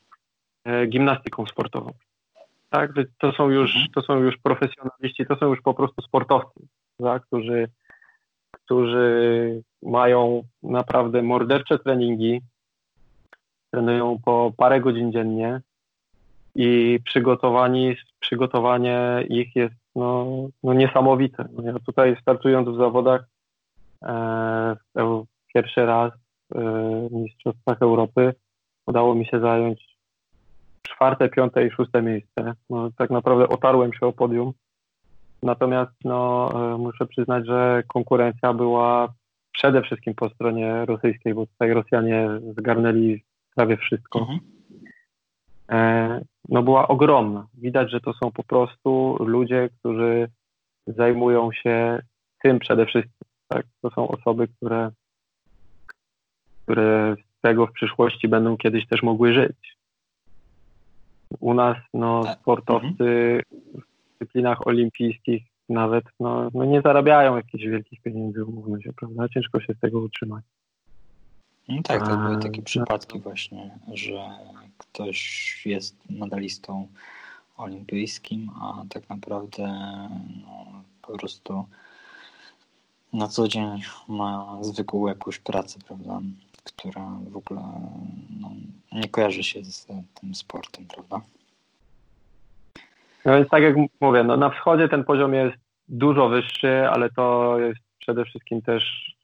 [0.65, 1.91] E, gimnastyką sportową.
[2.69, 3.91] Tak, to są już, mhm.
[3.95, 6.59] to są już profesjonaliści, to są już po prostu sportowcy,
[6.97, 7.25] tak?
[7.25, 7.67] którzy,
[8.51, 12.41] którzy mają naprawdę mordercze treningi,
[13.71, 15.61] trenują po parę godzin dziennie
[16.55, 20.25] i przygotowani, przygotowanie ich jest no,
[20.63, 21.45] no niesamowite.
[21.63, 23.25] Ja tutaj startując w zawodach
[24.03, 24.75] e,
[25.53, 26.17] pierwszy raz e,
[27.09, 28.33] w Mistrzostwach Europy,
[28.87, 29.97] udało mi się zająć
[30.81, 32.53] czwarte, piąte i szóste miejsce.
[32.69, 34.53] No, tak naprawdę otarłem się o podium.
[35.43, 39.13] Natomiast no, e, muszę przyznać, że konkurencja była
[39.51, 43.23] przede wszystkim po stronie rosyjskiej, bo tutaj Rosjanie zgarnęli
[43.55, 44.19] prawie wszystko.
[44.19, 44.39] Mhm.
[46.49, 47.47] No była ogromna.
[47.53, 50.27] Widać, że to są po prostu ludzie, którzy
[50.87, 51.99] zajmują się
[52.43, 53.27] tym przede wszystkim.
[53.47, 53.65] Tak?
[53.81, 54.91] To są osoby, które,
[56.63, 59.77] które z tego w przyszłości będą kiedyś też mogły żyć.
[61.39, 62.39] U nas no, tak.
[62.39, 69.29] sportowcy w dyscyplinach olimpijskich nawet no, no nie zarabiają jakichś wielkich pieniędzy, umówmy się, prawda?
[69.29, 70.43] Ciężko się z tego utrzymać.
[71.69, 74.29] No tak, to były takie przypadki właśnie, że
[74.77, 76.87] ktoś jest medalistą
[77.57, 79.67] olimpijskim, a tak naprawdę
[80.41, 81.65] no, po prostu
[83.13, 86.19] na co dzień ma zwykłą jakąś pracę, prawda,
[86.63, 87.61] która w ogóle
[88.39, 88.51] no,
[88.91, 89.85] nie kojarzy się z
[90.21, 91.21] tym sportem, prawda?
[93.25, 95.57] No więc tak jak mówię, no na wschodzie ten poziom jest
[95.89, 99.14] dużo wyższy, ale to jest przede wszystkim też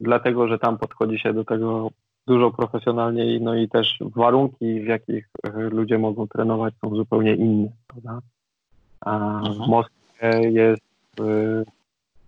[0.00, 1.90] dlatego, że tam podchodzi się do tego
[2.26, 7.68] dużo profesjonalniej, no i też warunki, w jakich e, ludzie mogą trenować, są zupełnie inne.
[7.86, 8.18] Prawda?
[9.00, 9.70] A w mhm.
[9.70, 10.82] Moskwie jest
[11.20, 11.64] e,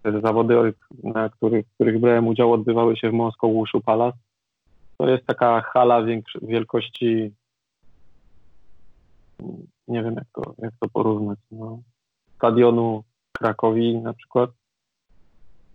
[0.03, 4.19] te zawody, na których, w których brałem udział, odbywały się w Moskwie Wushu Palace.
[4.99, 6.03] To jest taka hala
[6.43, 7.33] wielkości,
[9.89, 11.79] nie wiem jak to, jak to porównać, no,
[12.37, 14.51] stadionu Krakowi na przykład,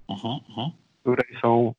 [0.09, 0.69] uh-huh, uh-huh.
[0.71, 1.73] w której są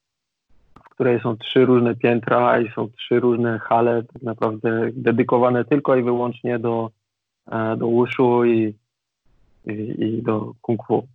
[1.03, 6.03] której są trzy różne piętra i są trzy różne hale tak naprawdę dedykowane tylko i
[6.03, 6.91] wyłącznie do,
[7.51, 8.75] e, do uszu i,
[9.67, 11.07] i, i do kung fu.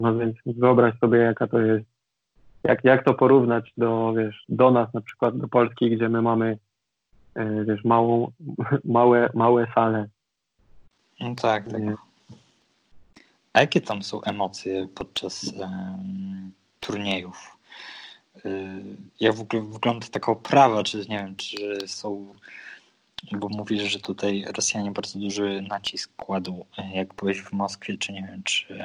[0.00, 1.84] No więc wyobraź sobie, jaka to jest,
[2.62, 6.58] jak, jak to porównać do, wiesz, do nas na przykład, do Polski, gdzie my mamy,
[7.34, 8.32] e, wiesz, małą,
[8.84, 10.08] małe, małe sale.
[11.20, 11.82] No tak, tak.
[13.52, 17.59] A jakie tam są emocje podczas um, turniejów?
[18.36, 18.82] Y,
[19.20, 22.34] jak w ogóle wygląda taka oprawa, czy nie wiem, czy są,
[23.32, 26.64] bo mówisz, że tutaj Rosjanie bardzo duży nacisk kładą,
[26.94, 28.78] jak byłeś w Moskwie, czy nie wiem, czy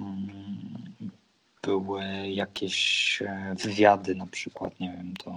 [0.00, 0.28] um,
[1.62, 5.32] były jakieś e, wywiady na przykład, nie wiem, do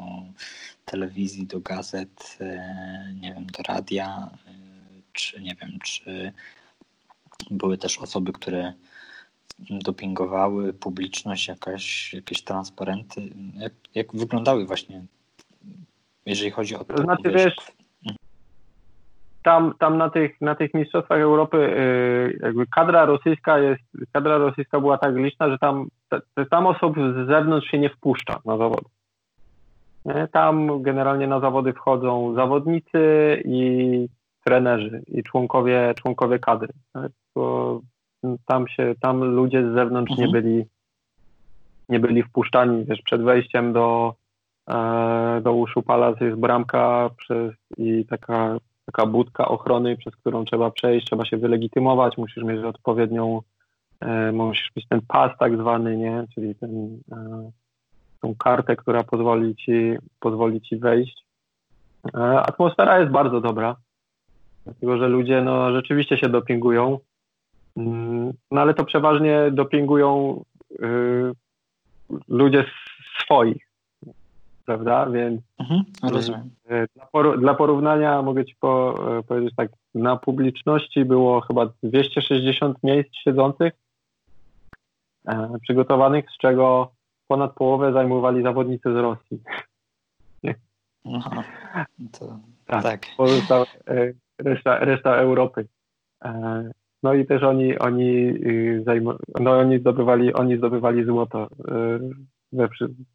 [0.86, 4.52] telewizji, do gazet, e, nie wiem, do radia, e,
[5.14, 6.34] czy nie wiem, czy
[7.52, 8.74] były też osoby, które
[9.60, 13.22] dopingowały, publiczność, jakaś, jakieś transparenty.
[13.54, 15.06] Jak, jak wyglądały właśnie,
[16.26, 16.98] jeżeli chodzi o to?
[16.98, 17.56] Znaczy, wiesz,
[19.44, 24.80] tam, tam na, tych, na tych mistrzostwach Europy yy, jakby kadra rosyjska jest, kadra rosyjska
[24.80, 25.88] była tak liczna, że tam,
[26.50, 28.86] tam osób z zewnątrz się nie wpuszcza na zawody.
[30.32, 33.00] Tam generalnie na zawody wchodzą zawodnicy
[33.46, 34.08] i
[34.44, 36.74] trenerzy i członkowie, członkowie kadry.
[37.36, 37.82] Bo
[38.46, 40.28] tam się, tam ludzie z zewnątrz mhm.
[40.28, 40.66] nie byli
[41.90, 44.16] nie byli wpuszczani, wiesz, przed wejściem do,
[44.70, 50.72] e, do Uszu Palace jest bramka przez, i taka, taka budka ochrony, przez którą trzeba
[50.72, 53.42] przejść, trzeba się wylegitymować, musisz mieć odpowiednią,
[54.00, 57.52] e, musisz mieć ten pas tak zwany, nie, czyli ten, e,
[58.22, 61.26] tą kartę, która pozwoli ci, pozwoli ci wejść.
[62.46, 63.76] Atmosfera jest bardzo dobra,
[64.64, 67.00] dlatego że ludzie no, rzeczywiście się dopingują,
[68.52, 71.32] no ale to przeważnie dopingują y,
[72.28, 72.66] ludzie
[73.24, 73.68] swoich,
[74.66, 75.10] prawda?
[75.10, 76.50] Więc mhm, rozumiem.
[76.72, 81.66] Y, dla, por, dla, porównania mogę Ci po, y, powiedzieć tak, na publiczności było chyba
[81.84, 83.74] 260 miejsc siedzących
[85.28, 86.92] e, przygotowanych, z czego
[87.28, 89.40] ponad połowę zajmowali zawodnicy z Rosji.
[91.14, 91.44] Aha,
[92.20, 92.84] to, tak.
[92.84, 93.06] tak.
[93.18, 93.66] Pozostałe,
[94.38, 95.68] reszta, reszta Europy.
[97.06, 98.84] E, no i też oni, oni, y,
[99.40, 101.50] no oni zdobywali, oni zdobywali złoto y,
[102.54, 102.68] we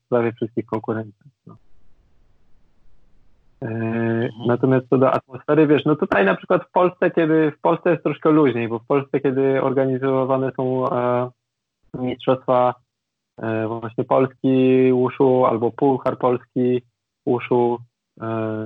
[0.08, 1.32] prawie wszystkich konkurencjach.
[1.46, 1.56] No.
[3.62, 4.30] E, mhm.
[4.46, 8.02] Natomiast co do atmosfery, wiesz, no tutaj na przykład w Polsce, kiedy w Polsce jest
[8.02, 11.30] troszkę luźniej, bo w Polsce, kiedy organizowane są e,
[11.94, 12.74] mistrzostwa
[13.68, 16.82] właśnie Polski Łuszu albo Puchar Polski
[17.26, 17.78] Łuszu,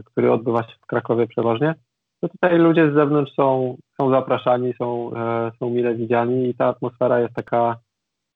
[0.04, 1.74] który odbywa się w Krakowie przeważnie,
[2.24, 6.66] to tutaj ludzie z zewnątrz są, są zapraszani, są, e, są mile widziani i ta
[6.66, 7.76] atmosfera jest taka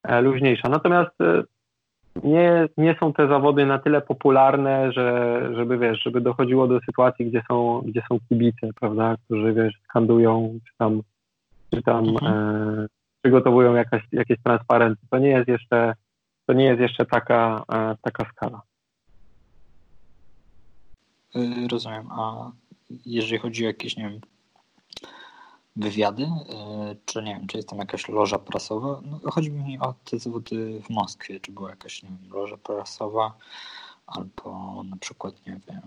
[0.02, 0.68] e, luźniejsza.
[0.68, 1.42] Natomiast e,
[2.24, 7.26] nie, nie są te zawody na tyle popularne, że, żeby wiesz, żeby dochodziło do sytuacji,
[7.26, 11.02] gdzie są, gdzie są kibice, prawda, którzy wiesz, skandują, czy tam,
[11.74, 12.34] czy tam mhm.
[12.34, 12.86] e,
[13.22, 15.06] przygotowują jakaś, jakieś transparenty.
[15.10, 15.94] To nie jest jeszcze,
[16.46, 18.62] to nie jest jeszcze taka, e, taka skala.
[21.34, 22.08] Yy, rozumiem.
[22.10, 22.50] A
[23.06, 24.20] jeżeli chodzi o jakieś, nie wiem,
[25.76, 29.00] wywiady, yy, czy nie wiem, czy jest tam jakaś loża prasowa?
[29.04, 31.40] No, chodzi mi o te zawody w Moskwie.
[31.40, 33.32] Czy była jakaś, nie wiem, loża prasowa?
[34.06, 35.82] Albo na przykład, nie wiem,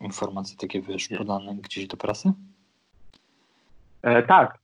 [0.00, 2.32] informacje takie, wiesz, podane gdzieś do prasy?
[4.02, 4.58] E, tak,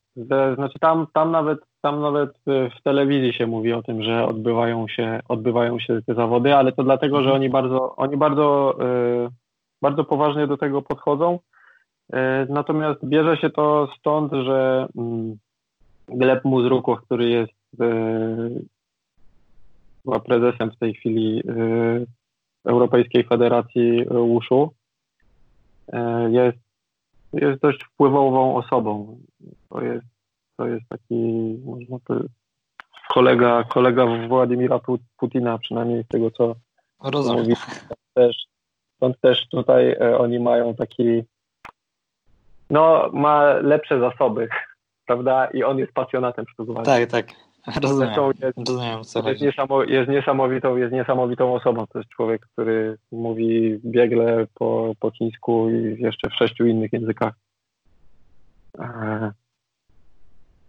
[0.55, 5.21] znaczy tam, tam, nawet, tam nawet w telewizji się mówi o tym, że odbywają się,
[5.29, 9.29] odbywają się te zawody, ale to dlatego, że oni bardzo, oni bardzo, e,
[9.87, 11.39] bardzo poważnie do tego podchodzą.
[12.13, 15.37] E, natomiast bierze się to stąd, że mm,
[16.09, 17.53] Gleb Muzrukow, który jest
[20.05, 21.43] chyba prezesem w tej chwili
[22.65, 24.71] Europejskiej Federacji Wushu,
[26.29, 26.59] jest
[27.33, 29.19] jest dość wpływową osobą.
[29.69, 30.07] To jest,
[30.57, 31.15] to jest taki,
[31.65, 32.33] można powiedzieć,
[33.09, 34.81] kolega, kolega Władimira
[35.17, 36.55] Putina, przynajmniej z tego, co
[37.05, 37.43] Rozumiem.
[37.43, 37.55] mówi.
[38.15, 38.47] Też,
[38.97, 41.23] stąd też tutaj e, oni mają taki,
[42.71, 44.49] no, ma lepsze zasoby,
[45.07, 45.47] prawda?
[45.47, 46.85] I on jest pasjonatem sztuk.
[46.85, 47.27] Tak, tak.
[47.83, 48.33] Rozumiem.
[48.43, 51.87] Jest, Rozumiem co jest, niesamo, jest, niesamowitą, jest niesamowitą osobą.
[51.87, 57.35] To jest człowiek, który mówi biegle po, po chińsku i jeszcze w sześciu innych językach.
[58.79, 59.33] E,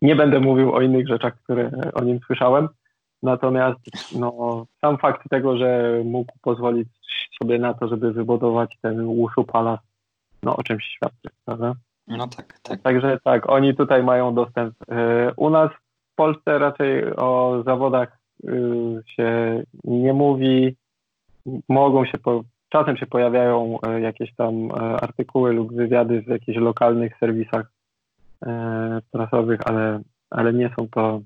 [0.02, 2.70] nie będę mówił o innych rzeczach, które o nim słyszałem.
[3.24, 3.80] Natomiast
[4.20, 6.88] no, sam fakt tego, że mógł pozwolić
[7.42, 9.84] sobie na to, żeby wybudować ten Wushu Palace,
[10.44, 11.74] no o czymś świadczy, prawda?
[12.08, 12.82] No tak, tak.
[12.82, 14.76] Także tak, oni tutaj mają dostęp.
[14.92, 15.72] E, u nas
[16.18, 20.76] Polsce raczej o zawodach y, się nie mówi.
[21.70, 26.58] Mogą się, po, czasem się pojawiają e, jakieś tam e, artykuły lub wywiady w jakichś
[26.58, 27.72] lokalnych serwisach
[29.12, 31.22] prasowych, ale, ale nie są to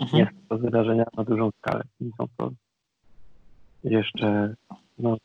[0.00, 0.18] mhm.
[0.18, 1.82] nie są to wydarzenia na dużą skalę.
[2.00, 2.50] Nie są to
[3.84, 4.54] jeszcze
[4.98, 5.16] no,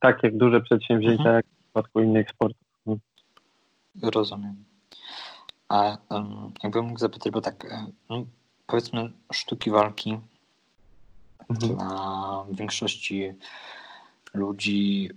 [0.00, 1.34] tak jak duże przedsięwzięcia, mhm.
[1.36, 2.66] jak w przypadku innych sportów.
[4.02, 4.64] Rozumiem.
[5.68, 7.66] A um, jakbym mógł zapytać, bo tak,
[8.08, 8.24] no,
[8.66, 10.18] powiedzmy sztuki walki
[11.48, 11.74] mhm.
[11.74, 13.32] dla większości
[14.34, 15.10] ludzi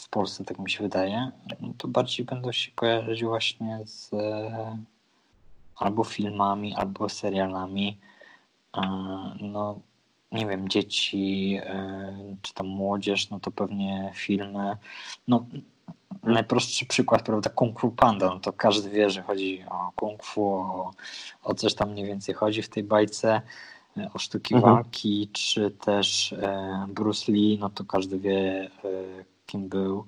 [0.00, 1.30] w Polsce, tak mi się wydaje,
[1.60, 4.10] no to bardziej będą się kojarzyć właśnie z
[5.76, 7.98] albo filmami, albo serialami.
[8.76, 8.80] E,
[9.40, 9.80] no,
[10.32, 11.60] nie wiem, dzieci,
[12.42, 14.76] czy tam młodzież, no to pewnie filmy.
[15.28, 15.46] No,
[16.26, 20.44] najprostszy przykład, prawda, Kung Fu Panda, no to każdy wie, że chodzi o Kung Fu,
[20.44, 20.90] o,
[21.42, 23.42] o coś tam mniej więcej chodzi w tej bajce,
[23.96, 24.74] e, o sztuki mhm.
[24.74, 28.90] walki, czy też e, Bruce Lee, no to każdy wie, e,
[29.46, 30.04] kim był.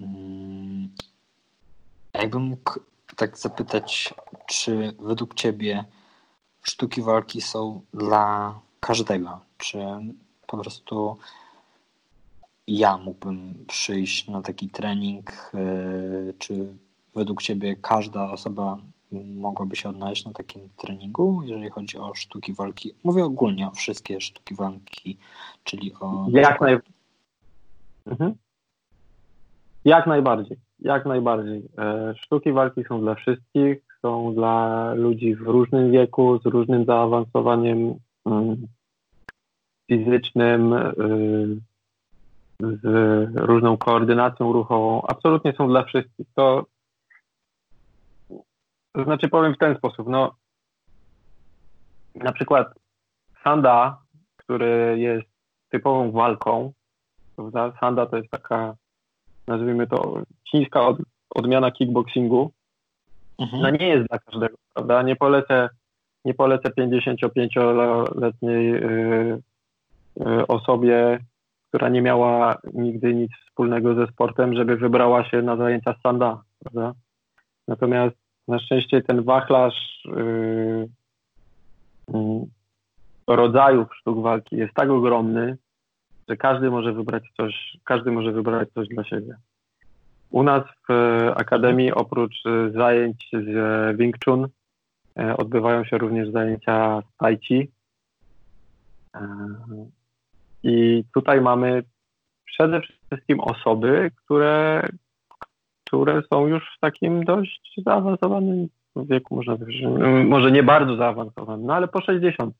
[0.00, 0.88] Mm,
[2.14, 2.80] jakbym mógł
[3.20, 4.14] tak zapytać,
[4.46, 5.84] czy według Ciebie
[6.62, 9.40] sztuki walki są dla każdego?
[9.58, 9.78] Czy
[10.46, 11.16] po prostu
[12.66, 15.52] ja mógłbym przyjść na taki trening?
[15.54, 16.74] E, czy
[17.14, 18.78] według Ciebie każda osoba
[19.34, 22.94] mogłaby się odnaleźć na takim treningu, jeżeli chodzi o sztuki walki?
[23.04, 25.18] Mówię ogólnie o wszystkie sztuki walki,
[25.64, 26.26] czyli o.
[26.30, 26.78] Jak, naj...
[28.06, 28.34] mhm.
[29.84, 30.69] Jak najbardziej.
[30.82, 31.62] Jak najbardziej.
[31.78, 37.94] E, sztuki walki są dla wszystkich, są dla ludzi w różnym wieku, z różnym zaawansowaniem
[38.26, 38.66] mm,
[39.90, 41.60] fizycznym, y,
[42.60, 42.84] z
[43.36, 46.26] różną koordynacją ruchową, absolutnie są dla wszystkich.
[46.34, 46.66] To,
[49.04, 50.34] znaczy powiem w ten sposób, no
[52.14, 52.74] na przykład
[53.44, 54.02] sanda,
[54.36, 55.28] który jest
[55.68, 56.72] typową walką,
[57.36, 57.72] prawda?
[57.80, 58.74] Sanda to jest taka,
[59.46, 60.98] nazwijmy to, chińska od,
[61.30, 62.50] odmiana kickboxingu.
[63.38, 63.62] Mhm.
[63.62, 65.02] No nie jest dla każdego, prawda?
[65.02, 65.68] Nie polecę,
[66.24, 69.42] nie polecę 55-letniej yy,
[70.16, 71.18] yy, osobie
[71.70, 76.92] która nie miała nigdy nic wspólnego ze sportem, żeby wybrała się na zajęcia standa, prawda?
[77.68, 78.16] Natomiast
[78.48, 80.88] na szczęście ten wachlarz yy,
[83.26, 85.56] rodzajów sztuk walki jest tak ogromny,
[86.30, 89.36] że każdy może wybrać coś, każdy może wybrać coś dla siebie.
[90.30, 90.92] U nas w
[91.36, 92.42] Akademii oprócz
[92.74, 94.48] zajęć z Wing Chun
[95.18, 97.70] e, odbywają się również zajęcia z Tai Chi.
[99.14, 99.20] E,
[100.62, 101.82] i tutaj mamy
[102.44, 104.88] przede wszystkim osoby, które,
[105.86, 109.82] które są już w takim dość zaawansowanym wieku, można powiedzieć,
[110.24, 112.54] może nie bardzo zaawansowanym, no ale po 60.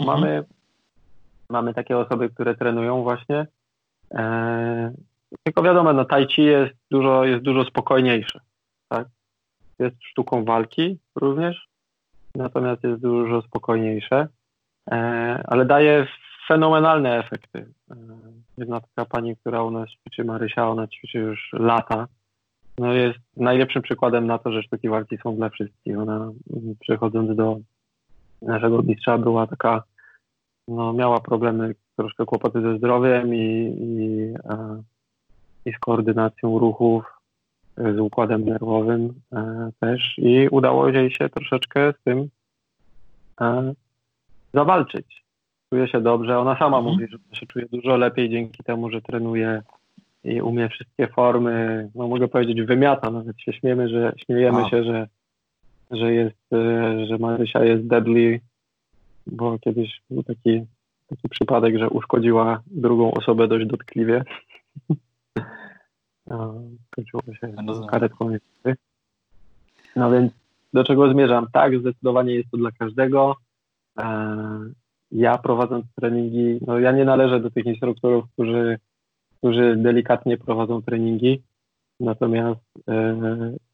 [0.00, 0.20] Mhm.
[0.20, 0.44] Mamy,
[1.50, 3.46] mamy takie osoby, które trenują właśnie.
[4.14, 4.92] E,
[5.42, 8.40] tylko wiadomo, no tai chi jest dużo, jest dużo spokojniejsze.
[8.88, 9.08] Tak?
[9.78, 11.68] Jest sztuką walki również,
[12.34, 14.28] natomiast jest dużo spokojniejsze,
[14.90, 14.96] e,
[15.46, 16.06] ale daje
[16.48, 17.66] fenomenalne efekty.
[17.90, 17.96] E,
[18.58, 22.06] jedna taka pani, która u nas ćwiczy, Marysia, ona ćwiczy już lata.
[22.78, 25.98] No jest najlepszym przykładem na to, że sztuki walki są dla wszystkich.
[25.98, 26.30] Ona
[26.80, 27.56] przechodząc do
[28.42, 29.82] naszego mistrza była taka,
[30.68, 34.82] no miała problemy, troszkę kłopoty ze zdrowiem i, i, e,
[35.64, 37.04] i z koordynacją ruchów,
[37.76, 39.14] z układem nerwowym
[39.80, 42.28] też i udało jej się troszeczkę z tym
[44.54, 45.24] zawalczyć.
[45.70, 46.38] Czuje się dobrze.
[46.38, 46.94] Ona sama mhm.
[46.94, 49.62] mówi, że się czuje dużo lepiej dzięki temu, że trenuje
[50.24, 53.10] i umie wszystkie formy, no mogę powiedzieć, wymiata.
[53.10, 54.70] Nawet się śmiemy, że śmiejemy A.
[54.70, 55.08] się, że,
[55.90, 58.40] że jest, e, że Marysia jest deadly,
[59.26, 60.64] bo kiedyś był taki,
[61.08, 64.24] taki przypadek, że uszkodziła drugą osobę dość dotkliwie.
[66.92, 67.54] Skończyło się
[67.90, 68.30] karetką.
[69.96, 70.32] No więc
[70.72, 71.46] do czego zmierzam?
[71.52, 73.36] Tak, zdecydowanie jest to dla każdego.
[73.98, 74.04] E,
[75.12, 78.78] ja prowadząc treningi, no ja nie należę do tych instruktorów, którzy,
[79.38, 81.42] którzy delikatnie prowadzą treningi,
[82.00, 83.16] natomiast e,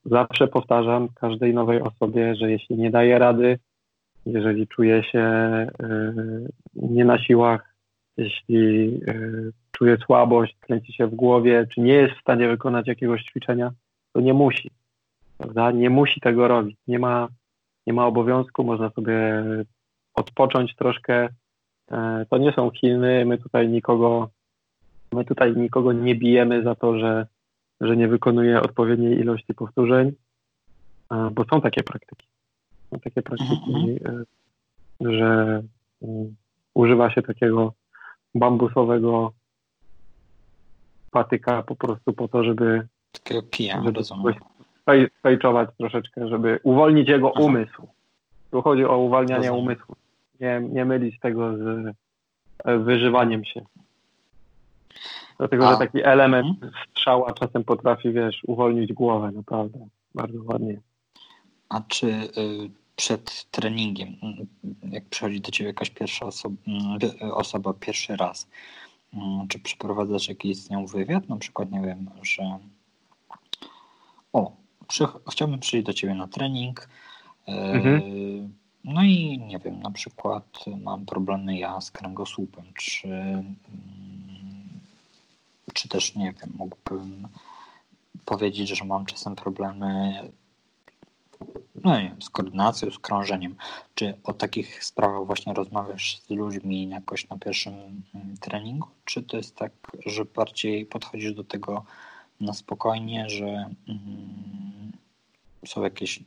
[0.05, 3.59] zawsze powtarzam każdej nowej osobie, że jeśli nie daje rady,
[4.27, 5.69] jeżeli czuje się e,
[6.75, 7.75] nie na siłach,
[8.17, 9.01] jeśli
[9.73, 13.73] czuje słabość, kręci się w głowie, czy nie jest w stanie wykonać jakiegoś ćwiczenia,
[14.13, 14.71] to nie musi.
[15.39, 15.71] Prawda?
[15.71, 16.77] Nie musi tego robić.
[16.87, 17.29] Nie ma,
[17.87, 19.45] nie ma obowiązku, można sobie
[20.15, 21.29] odpocząć troszkę.
[21.91, 24.31] E, to nie są Chiny, my tutaj nikogo,
[25.13, 27.27] my tutaj nikogo nie bijemy za to, że,
[27.81, 30.13] że nie wykonuje odpowiedniej ilości powtórzeń,
[31.13, 32.27] e, bo są takie praktyki.
[32.91, 34.25] Są takie praktyki, mhm.
[35.01, 35.63] e, że
[36.03, 36.37] mm,
[36.75, 37.73] używa się takiego
[38.35, 39.33] bambusowego
[41.11, 44.01] patyka po prostu po to, żeby takiego kija, żeby
[45.23, 47.87] fejczować troszeczkę, żeby uwolnić jego umysł.
[48.51, 49.65] Tu chodzi o uwalnianie rozumiem.
[49.65, 49.97] umysłu
[50.41, 51.95] nie, nie mylić tego z
[52.65, 53.65] e, wyżywaniem się.
[55.39, 55.73] Dlatego, A.
[55.73, 56.73] że taki element mhm.
[56.91, 59.87] strzała czasem potrafi, wiesz, uwolnić głowę, naprawdę.
[60.15, 60.81] Bardzo ładnie.
[61.71, 62.31] A czy y,
[62.97, 64.17] przed treningiem,
[64.83, 66.57] jak przychodzi do ciebie jakaś pierwsza osoba,
[67.33, 68.49] osoba pierwszy raz,
[69.49, 71.29] czy przeprowadzasz jakiś z nią wywiad?
[71.29, 72.59] Na przykład, nie wiem, że
[74.33, 74.53] o,
[74.89, 76.89] przy, chciałbym przyjść do ciebie na trening,
[77.49, 78.03] y, mhm.
[78.85, 83.51] No i nie wiem, na przykład mam problemy ja z kręgosłupem, czy, mm,
[85.75, 87.29] czy też nie wiem, mógłbym
[88.25, 90.23] powiedzieć, że mam czasem problemy
[91.85, 93.57] no nie wiem, z koordynacją, z krążeniem.
[93.95, 98.89] Czy o takich sprawach właśnie rozmawiasz z ludźmi jakoś na pierwszym mm, treningu?
[99.05, 99.73] Czy to jest tak,
[100.07, 101.85] że bardziej podchodzisz do tego
[102.41, 103.47] na spokojnie, że
[103.89, 104.93] mm,
[105.67, 106.21] są jakieś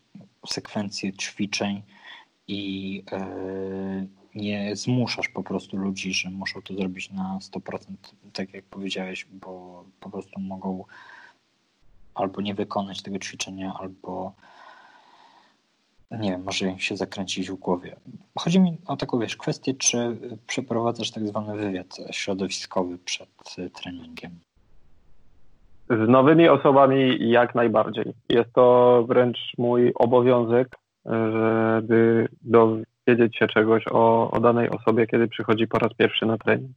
[0.46, 1.82] sekwencje ćwiczeń,
[2.48, 7.80] i e, nie zmuszasz po prostu ludzi, że muszą to zrobić na 100%,
[8.34, 10.86] tak jak powiedziałeś, bo po prostu mogą
[12.16, 14.34] albo nie wykonać tego ćwiczenia, albo
[16.20, 17.96] nie wiem, może im się zakręcić w głowie.
[18.40, 23.30] Chodzi mi o taką, wiesz, kwestię, czy przeprowadzasz tak zwany wywiad środowiskowy przed
[23.74, 24.32] treningiem?
[25.90, 28.14] Z nowymi osobami jak najbardziej.
[28.30, 30.68] Jest to wręcz mój obowiązek,
[31.06, 36.72] żeby dowiedzieć się czegoś o, o danej osobie, kiedy przychodzi po raz pierwszy na trening.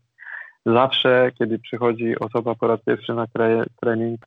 [0.66, 3.26] Zawsze, kiedy przychodzi osoba po raz pierwszy na
[3.80, 4.18] trening,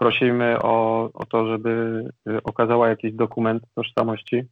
[0.00, 2.04] prosimy o, o to, żeby
[2.44, 4.42] okazała jakiś dokument tożsamości.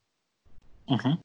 [0.91, 1.17] Mhm.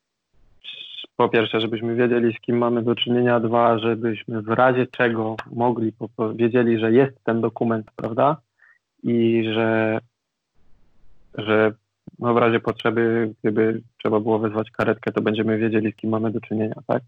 [1.16, 3.40] Po pierwsze, żebyśmy wiedzieli, z kim mamy do czynienia.
[3.40, 5.94] Dwa, żebyśmy w razie czego mogli,
[6.36, 8.38] wiedzieli, że jest ten dokument, prawda?
[9.04, 10.00] I że,
[11.38, 11.74] że
[12.20, 16.32] no w razie potrzeby, gdyby trzeba było wezwać karetkę, to będziemy wiedzieli, z kim mamy
[16.32, 17.04] do czynienia, tak?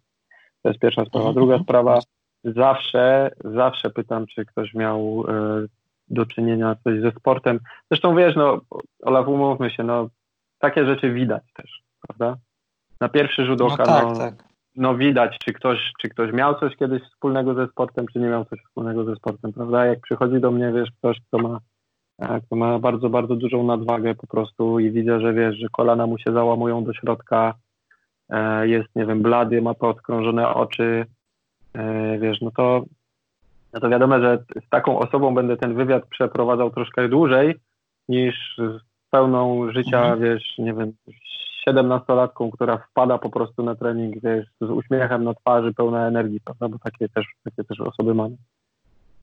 [0.62, 1.28] To jest pierwsza sprawa.
[1.28, 1.36] Mhm.
[1.36, 2.00] Druga sprawa,
[2.44, 5.66] zawsze, zawsze pytam, czy ktoś miał e,
[6.08, 7.60] do czynienia coś ze sportem.
[7.92, 8.62] Zresztą wiesz, no,
[9.04, 10.10] Olaf, umówmy się, no,
[10.60, 12.38] takie rzeczy widać też, prawda?
[13.02, 14.44] Na pierwszy rzut oka, no, tak, no, tak.
[14.76, 18.46] no widać, czy ktoś, czy ktoś miał coś kiedyś wspólnego ze sportem, czy nie miał
[18.46, 19.86] coś wspólnego ze sportem, prawda?
[19.86, 21.60] Jak przychodzi do mnie, wiesz, ktoś, kto ma
[22.18, 26.08] tak, to ma bardzo, bardzo dużą nadwagę po prostu i widzę, że wiesz, że kolana
[26.08, 27.54] mu się załamują do środka,
[28.30, 31.06] e, jest, nie wiem, blady, ma podkrążone oczy,
[31.74, 32.84] e, wiesz, no to,
[33.76, 37.56] no to wiadomo, że z taką osobą będę ten wywiad przeprowadzał troszkę dłużej
[38.10, 40.22] niż z pełną życia, mhm.
[40.22, 40.94] wiesz, nie wiem,
[41.66, 46.70] siedemnastolatką, która wpada po prostu na trening, wiesz, z uśmiechem na twarzy, pełna energii, prawda,
[46.70, 48.36] bo takie też, takie też osoby mamy.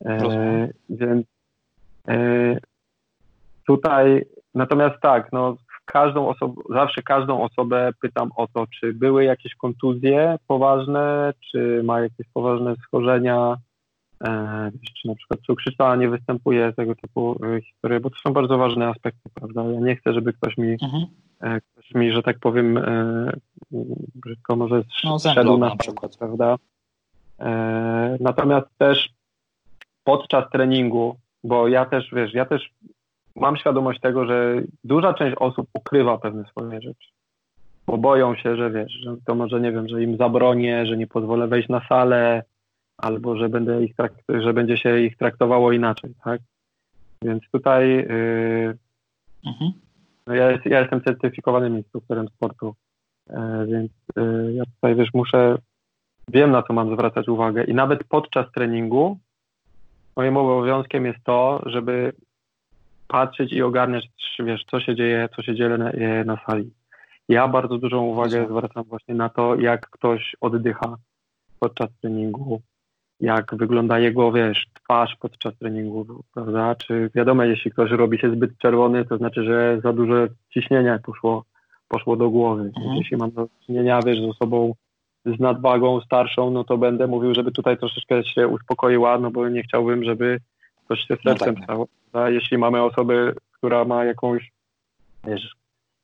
[0.05, 1.27] E, więc
[2.09, 2.57] e,
[3.67, 4.25] Tutaj
[4.55, 10.37] natomiast tak, no, każdą osobę, zawsze każdą osobę pytam o to, czy były jakieś kontuzje
[10.47, 13.57] poważne, czy ma jakieś poważne schorzenia,
[15.01, 18.89] czy na przykład cukrzyca nie występuje, tego typu e, historie, bo to są bardzo ważne
[18.89, 19.65] aspekty, prawda?
[19.65, 21.07] Ja nie chcę, żeby ktoś mi, mhm.
[21.41, 23.33] e, ktoś mi że tak powiem, e,
[24.15, 26.57] brzydko może no, szedł na, na przykład, prawda?
[27.41, 29.09] E, natomiast też
[30.05, 32.71] podczas treningu, bo ja też, wiesz, ja też
[33.37, 37.09] mam świadomość tego, że duża część osób ukrywa pewne swoje rzeczy,
[37.87, 41.07] bo boją się, że wiesz, że to może, nie wiem, że im zabronię, że nie
[41.07, 42.43] pozwolę wejść na salę,
[42.99, 43.95] albo że, będę ich
[44.29, 46.41] że będzie się ich traktowało inaczej, tak?
[47.23, 48.79] Więc tutaj yy,
[49.47, 49.73] mhm.
[50.27, 52.75] no ja, jest, ja, jestem certyfikowanym instruktorem sportu,
[53.31, 55.59] yy, więc yy, ja tutaj, wiesz, muszę,
[56.29, 59.19] wiem na co mam zwracać uwagę i nawet podczas treningu
[60.17, 62.13] moim obowiązkiem jest to, żeby
[63.09, 66.73] patrzeć i ogarniać, wiesz, co się dzieje, co się dzieje na, e, na sali.
[67.29, 70.97] Ja bardzo dużą uwagę zwracam właśnie na to, jak ktoś oddycha
[71.61, 72.61] podczas treningu,
[73.23, 76.75] jak wygląda jego, wiesz, twarz podczas treningu, prawda?
[76.75, 80.15] Czy wiadomo, jeśli ktoś robi się zbyt czerwony, to znaczy, że za dużo
[80.51, 81.45] ciśnienia poszło,
[81.89, 82.63] poszło do głowy.
[82.63, 82.97] Mhm.
[82.97, 84.75] Jeśli mam do czynienia, wiesz, z osobą
[85.25, 89.63] z nadwagą starszą, no to będę mówił, żeby tutaj troszeczkę się uspokoiła, no bo nie
[89.63, 90.41] chciałbym, żeby
[90.89, 91.89] coś się z sercem no stało.
[92.29, 94.53] Jeśli mamy osobę, która ma jakąś
[95.25, 95.55] wiesz,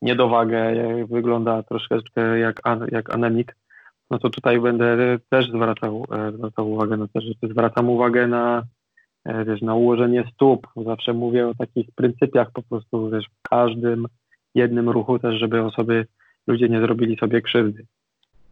[0.02, 0.74] niedowagę,
[1.10, 2.60] wygląda troszeczkę jak,
[2.92, 3.56] jak anemik,
[4.10, 7.48] no to tutaj będę też zwracał, e, zwracał uwagę na te rzeczy.
[7.50, 8.62] Zwracam uwagę na,
[9.24, 10.66] e, wiesz, na ułożenie stóp.
[10.76, 14.06] Zawsze mówię o takich pryncypiach po prostu, wiesz, w każdym
[14.54, 16.06] jednym ruchu też, żeby osoby,
[16.46, 17.86] ludzie nie zrobili sobie krzywdy.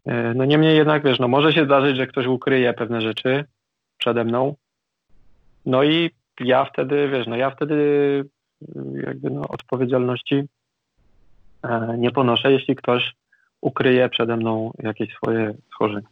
[0.05, 3.45] E, no niemniej jednak, wiesz, no może się zdarzyć, że ktoś ukryje pewne rzeczy
[3.99, 4.55] przede mną,
[5.67, 7.77] no i ja wtedy, wiesz, no ja wtedy
[9.07, 10.45] jakby no, odpowiedzialności
[11.99, 13.15] nie ponoszę, jeśli ktoś
[13.67, 16.09] ukryje przede mną jakieś swoje schorzenia.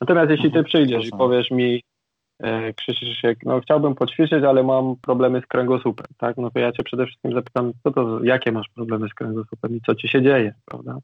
[0.00, 1.82] Natomiast jeśli ty mhm, przyjdziesz i powiesz mi,
[2.38, 6.36] e, Krzysiek, no chciałbym poćwiczyć, ale mam problemy z kręgosłupem, tak?
[6.36, 9.80] No to ja cię przede wszystkim zapytam, co to, jakie masz problemy z kręgosłupem i
[9.80, 10.98] co ci się dzieje, prawda?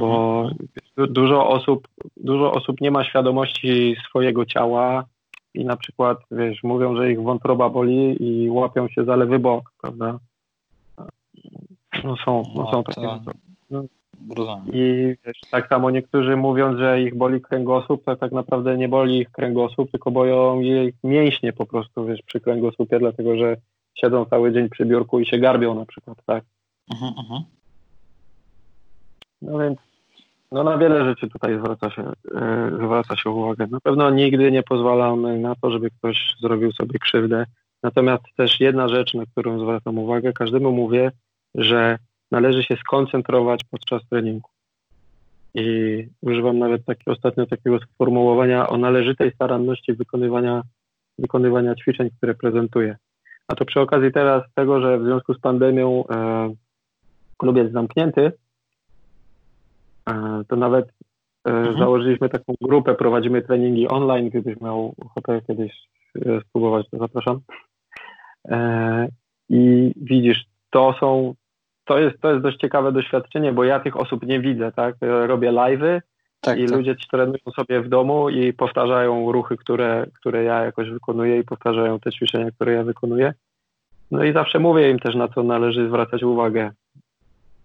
[0.00, 1.12] Bo mhm.
[1.12, 5.04] dużo osób, dużo osób nie ma świadomości swojego ciała,
[5.54, 9.72] i na przykład, wiesz, mówią, że ich wątroba boli i łapią się za lewy bok,
[9.82, 10.18] prawda?
[12.04, 13.32] No są, no, no są takie osoby.
[13.70, 13.84] No.
[14.72, 19.18] I wiesz, tak samo niektórzy mówiąc, że ich boli kręgosłup, to tak naprawdę nie boli
[19.18, 23.56] ich kręgosłup, tylko boją ich mięśnie po prostu, wiesz, przy kręgosłupie, dlatego że
[23.94, 26.44] siedzą cały dzień przy biurku i się garbią na przykład, tak?
[26.90, 27.42] Uh-huh, uh-huh.
[29.42, 29.78] No więc
[30.52, 32.02] no na wiele rzeczy tutaj zwraca się,
[32.34, 33.66] e, zwraca się uwagę.
[33.70, 37.46] Na pewno nigdy nie pozwalamy na to, żeby ktoś zrobił sobie krzywdę.
[37.82, 41.12] Natomiast też jedna rzecz, na którą zwracam uwagę, każdemu mówię,
[41.54, 41.98] że
[42.30, 44.48] należy się skoncentrować podczas treningu.
[45.54, 50.62] I używam nawet taki, ostatnio takiego sformułowania o należytej staranności wykonywania,
[51.18, 52.96] wykonywania ćwiczeń, które prezentuję.
[53.48, 56.54] A to przy okazji teraz tego, że w związku z pandemią e,
[57.38, 58.32] klub jest zamknięty,
[60.08, 60.88] E, to nawet
[61.48, 61.78] e, mhm.
[61.78, 65.72] założyliśmy taką grupę, prowadzimy treningi online, gdybyś miał ochotę kiedyś
[66.26, 67.40] e, spróbować, to zapraszam.
[69.48, 71.34] I widzisz, to są,
[71.88, 74.94] to jest, to jest dość ciekawe doświadczenie, bo ja tych osób nie widzę, tak?
[75.00, 76.00] Robię live'y
[76.40, 76.76] tak, i tak.
[76.76, 82.00] ludzie trenują sobie w domu i powtarzają ruchy, które, które ja jakoś wykonuję i powtarzają
[82.00, 83.34] te ćwiczenia, które ja wykonuję.
[84.10, 86.70] No i zawsze mówię im też, na co należy zwracać uwagę,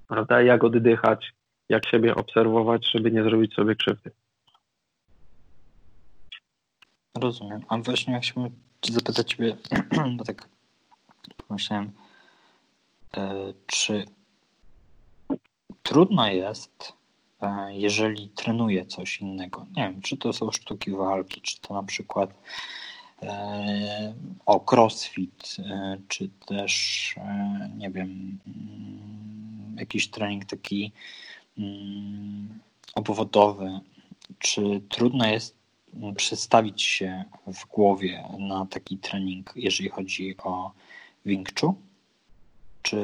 [0.08, 0.42] prawda?
[0.42, 1.34] Jak oddychać,
[1.70, 4.12] jak siebie obserwować, żeby nie zrobić sobie krzywdy.
[7.16, 7.62] Rozumiem.
[7.70, 8.50] A właśnie jak się
[8.90, 9.56] zapytać Ciebie,
[10.18, 10.50] bo tak
[11.48, 11.92] pomyślałem,
[13.66, 14.06] czy
[15.84, 16.94] trudno jest,
[17.42, 21.84] e, jeżeli trenuję coś innego, nie wiem, czy to są sztuki walki, czy to na
[21.84, 22.34] przykład
[23.22, 24.14] e,
[24.46, 25.56] o crossfit,
[26.08, 27.16] czy też,
[27.78, 30.92] nie wiem, mm, jakiś trening taki
[31.58, 32.60] Mm,
[32.96, 33.80] obwodowy,
[34.40, 35.56] czy trudno jest
[36.16, 40.72] przestawić się w głowie na taki trening, jeżeli chodzi o
[41.26, 41.74] Wing Chun?
[42.84, 42.98] Czy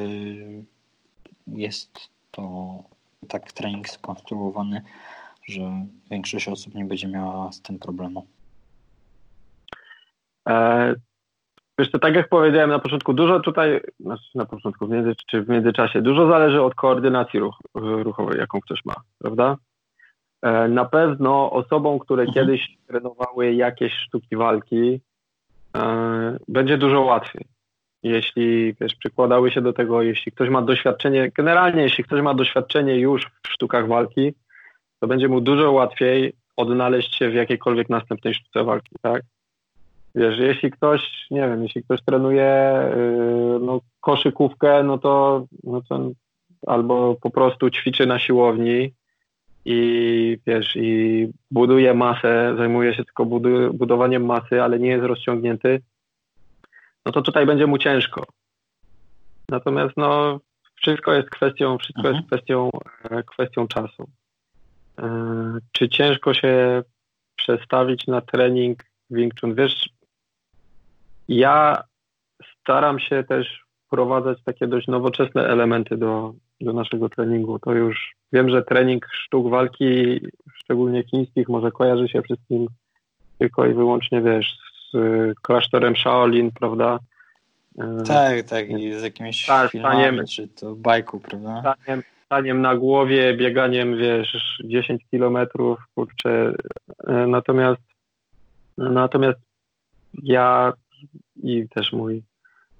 [1.46, 2.72] jest to
[3.28, 4.82] tak trening skonstruowany,
[5.44, 8.26] że większość osób nie będzie miała z tym problemu?
[10.48, 10.94] E,
[11.80, 15.42] Wiesz, to tak jak powiedziałem na początku, dużo tutaj, znaczy na początku, w między, czy
[15.42, 19.56] w międzyczasie, dużo zależy od koordynacji ruch, ruchowej, jaką ktoś ma, prawda?
[20.42, 22.34] E, na pewno osobom, które mhm.
[22.34, 25.00] kiedyś trenowały jakieś sztuki walki,
[25.76, 27.44] e, będzie dużo łatwiej.
[28.02, 32.98] Jeśli wiesz, przykładały się do tego, jeśli ktoś ma doświadczenie, generalnie jeśli ktoś ma doświadczenie
[32.98, 34.32] już w sztukach walki,
[35.00, 39.22] to będzie mu dużo łatwiej odnaleźć się w jakiejkolwiek następnej sztuce walki, tak?
[40.14, 46.10] Wiesz, jeśli ktoś, nie wiem, jeśli ktoś trenuje yy, no, koszykówkę, no to, no to
[46.66, 48.92] albo po prostu ćwiczy na siłowni
[49.64, 55.80] i wiesz, i buduje masę, zajmuje się tylko budu budowaniem masy, ale nie jest rozciągnięty,
[57.10, 58.24] no to tutaj będzie mu ciężko.
[59.48, 60.40] Natomiast no,
[60.74, 62.26] wszystko jest kwestią, wszystko jest mhm.
[62.26, 62.70] kwestią,
[63.10, 64.10] e, kwestią czasu.
[64.98, 66.82] E, czy ciężko się
[67.36, 69.54] przestawić na trening Wing Chun?
[69.54, 69.88] Wiesz,
[71.28, 71.82] ja
[72.60, 77.58] staram się też wprowadzać takie dość nowoczesne elementy do, do naszego treningu.
[77.58, 80.20] To już wiem, że trening sztuk walki,
[80.54, 82.66] szczególnie chińskich, może kojarzy się wszystkim
[83.38, 84.69] tylko i wyłącznie, wiesz,
[85.42, 86.98] klasztorem Shaolin, prawda?
[87.78, 91.74] E, tak, tak, i z jakimiś tak, filmami, staniem, czy to bajku, prawda?
[91.82, 96.52] Staniem, staniem na głowie, bieganiem, wiesz, 10 kilometrów, kurczę.
[97.06, 97.80] E, natomiast
[98.78, 99.40] natomiast
[100.22, 100.72] ja
[101.42, 102.22] i też mój,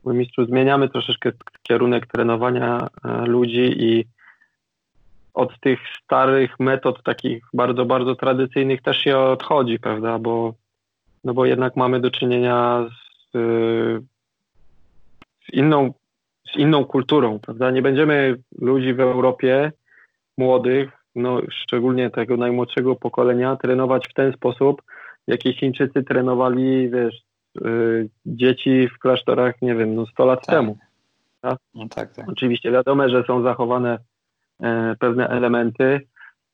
[0.04, 1.32] mój mistrzu zmieniamy troszeczkę
[1.62, 4.04] kierunek trenowania e, ludzi i
[5.34, 10.54] od tych starych metod, takich bardzo, bardzo tradycyjnych też się odchodzi, prawda, bo,
[11.24, 13.32] no bo jednak mamy do czynienia z,
[15.46, 15.92] z, inną,
[16.54, 19.72] z inną kulturą, prawda, nie będziemy ludzi w Europie
[20.38, 24.82] młodych, no szczególnie tego najmłodszego pokolenia, trenować w ten sposób,
[25.26, 27.22] jaki Chińczycy trenowali, wiesz,
[27.66, 30.56] y, dzieci w klasztorach, nie wiem, no 100 lat tak.
[30.56, 30.78] temu.
[31.40, 31.58] Tak?
[31.74, 32.28] No tak, tak.
[32.28, 33.98] Oczywiście wiadomo, że są zachowane
[34.62, 36.00] e, pewne elementy,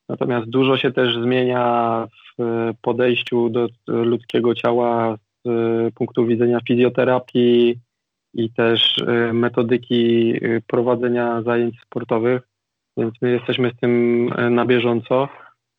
[0.09, 2.07] natomiast dużo się też zmienia
[2.39, 7.79] w podejściu do ludzkiego ciała z punktu widzenia fizjoterapii
[8.35, 12.43] i też e, metodyki e, prowadzenia zajęć sportowych,
[12.97, 15.29] więc my jesteśmy z tym na bieżąco.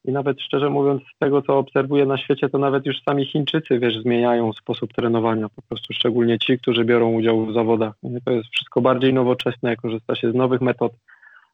[0.06, 3.80] I nawet szczerze mówiąc, z tego co obserwuję na świecie, to nawet już sami Chińczycy,
[3.80, 7.94] wiesz, zmieniają sposób trenowania, po prostu szczególnie ci, którzy biorą udział w zawodach.
[8.26, 10.92] To jest wszystko bardziej nowoczesne, korzysta się z nowych metod,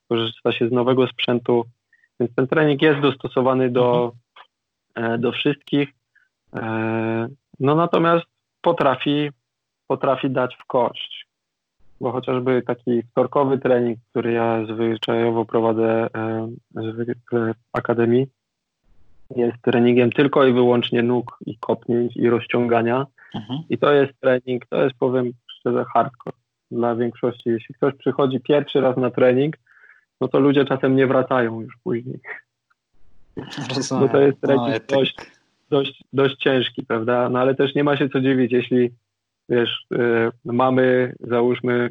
[0.10, 1.66] korzysta się z nowego sprzętu,
[2.24, 4.12] więc ten trening jest dostosowany do,
[4.96, 5.22] mhm.
[5.22, 5.90] do wszystkich.
[6.56, 7.28] E,
[7.60, 8.26] no natomiast
[8.62, 9.30] potrafi,
[9.88, 11.28] potrafi dać w kość,
[12.02, 16.50] bo chociażby taki wtorkowy trening, który ja zwyczajowo prowadzę e,
[17.32, 18.28] w akademii,
[19.36, 23.06] jest treningiem tylko i wyłącznie nóg i kopnięć i rozciągania.
[23.36, 23.60] Mhm.
[23.70, 26.38] I to jest trening, to jest powiem szczerze hardcore
[26.72, 27.50] dla większości.
[27.50, 29.58] Jeśli ktoś przychodzi pierwszy raz na trening,
[30.24, 32.20] no to ludzie czasem nie wracają już później.
[33.76, 34.08] Rozumiem.
[34.08, 35.16] Bo to jest no, dość,
[35.70, 37.30] dość, dość ciężki, prawda?
[37.30, 38.90] No ale też nie ma się co dziwić, jeśli
[39.50, 41.90] wiesz, yy, mamy załóżmy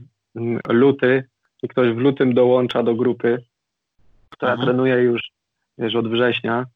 [0.68, 1.24] luty
[1.62, 3.44] i ktoś w lutym dołącza do grupy,
[4.30, 4.66] która mhm.
[4.66, 5.22] trenuje już
[5.78, 6.66] wiesz, od września,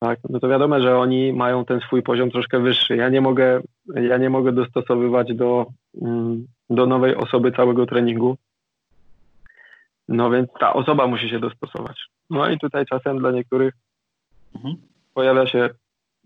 [0.00, 2.96] tak, no to wiadomo, że oni mają ten swój poziom troszkę wyższy.
[2.96, 3.60] Ja nie mogę,
[3.94, 5.66] ja nie mogę dostosowywać do,
[6.02, 8.36] mm, do nowej osoby całego treningu.
[10.08, 11.96] No więc ta osoba musi się dostosować.
[12.30, 13.74] No i tutaj czasem dla niektórych
[14.54, 14.76] mhm.
[15.14, 15.70] pojawia, się,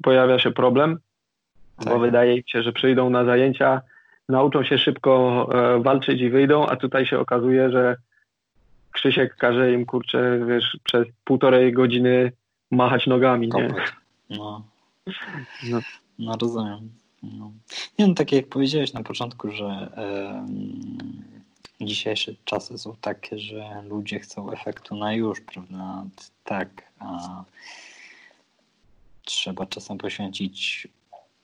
[0.03, 0.99] pojawia się problem,
[1.79, 1.89] tak.
[1.89, 3.81] bo wydaje mi się, że przyjdą na zajęcia,
[4.29, 7.97] nauczą się szybko e, walczyć i wyjdą, a tutaj się okazuje, że
[8.93, 12.33] Krzysiek każe im, kurczę, wiesz, przez półtorej godziny
[12.71, 13.75] machać nogami, nie?
[14.31, 14.65] No.
[15.71, 15.81] no.
[16.19, 16.91] No rozumiem.
[17.23, 17.53] No.
[17.99, 21.32] Nie no, tak jak powiedziałeś na początku, że y,
[21.87, 26.05] dzisiejsze czasy są takie, że ludzie chcą efektu na już, prawda?
[26.45, 26.69] Tak,
[26.99, 27.45] a
[29.25, 30.89] trzeba czasem poświęcić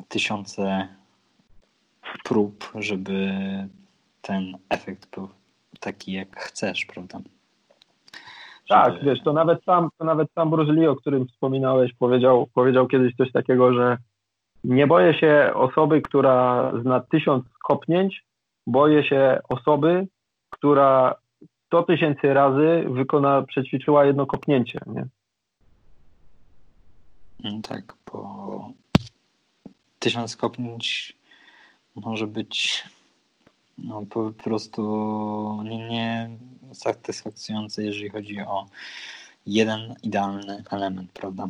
[0.09, 0.89] tysiące
[2.25, 3.31] prób, żeby
[4.23, 5.29] ten efekt był
[5.81, 7.21] taki, jak chcesz, prawda?
[8.69, 12.87] Tak, wiesz, to nawet sam, to nawet sam Bruce Lee, o którym wspominałeś, powiedział, powiedział
[12.87, 13.97] kiedyś coś takiego, że
[14.65, 18.25] nie boję się osoby, która zna tysiąc kopnięć,
[18.67, 20.07] boję się osoby,
[20.51, 21.15] która
[21.67, 25.07] 100 tysięcy razy wykona, przećwiczyła jedno kopnięcie, nie?
[27.45, 28.73] No tak, bo
[29.99, 31.17] tysiąc kopnięć
[31.95, 32.85] może być
[33.79, 36.31] no, po prostu nie,
[36.73, 38.67] satysfakcjonujące, jeżeli chodzi o
[39.47, 41.49] jeden idealny element, prawda?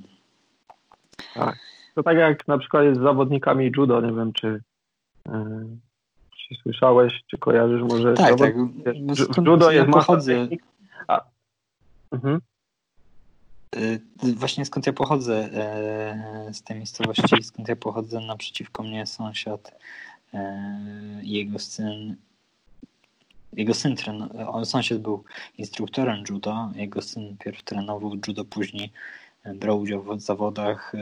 [1.34, 1.58] Tak.
[1.94, 4.62] To tak jak na przykład z zawodnikami judo, nie wiem czy,
[6.48, 8.14] czy słyszałeś, czy kojarzysz może.
[8.14, 8.54] Tak, tak.
[9.00, 10.48] No, w judo jest pochodzę.
[11.08, 11.24] A...
[12.12, 12.40] Mhm.
[13.76, 14.00] Y,
[14.36, 15.48] właśnie skąd ja pochodzę,
[16.48, 19.72] y, z tej miejscowości, skąd ja pochodzę, naprzeciwko mnie sąsiad,
[20.34, 20.38] y,
[21.22, 22.16] jego syn
[23.52, 23.96] jego syn,
[24.64, 25.24] sąsiad był
[25.58, 28.92] instruktorem judo, jego syn pierw trenował judo, później
[29.54, 30.92] brał udział w zawodach,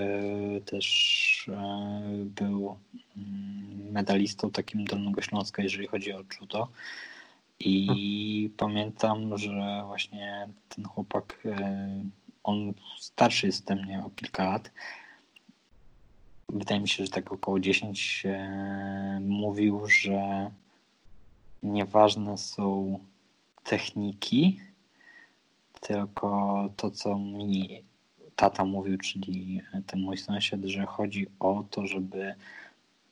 [0.65, 1.51] też
[2.25, 2.77] był
[3.17, 6.69] mm, medalistą takim Dolnego Śląska, jeżeli chodzi o judo.
[7.61, 11.43] I pamiętam, że właśnie ten chłopak,
[12.45, 14.71] on starszy jest ode mnie o kilka lat,
[16.49, 20.51] wydaje mi się, że tak około 10 e, mówił, że
[21.63, 22.99] nieważne są
[23.65, 24.61] techniki,
[25.81, 27.83] tylko to, co mi
[28.37, 32.35] tata mówił, czyli ten mój sąsiad, że chodzi o to, żeby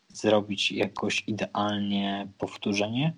[0.08, 3.12] zrobić jakoś idealnie powtórzenie,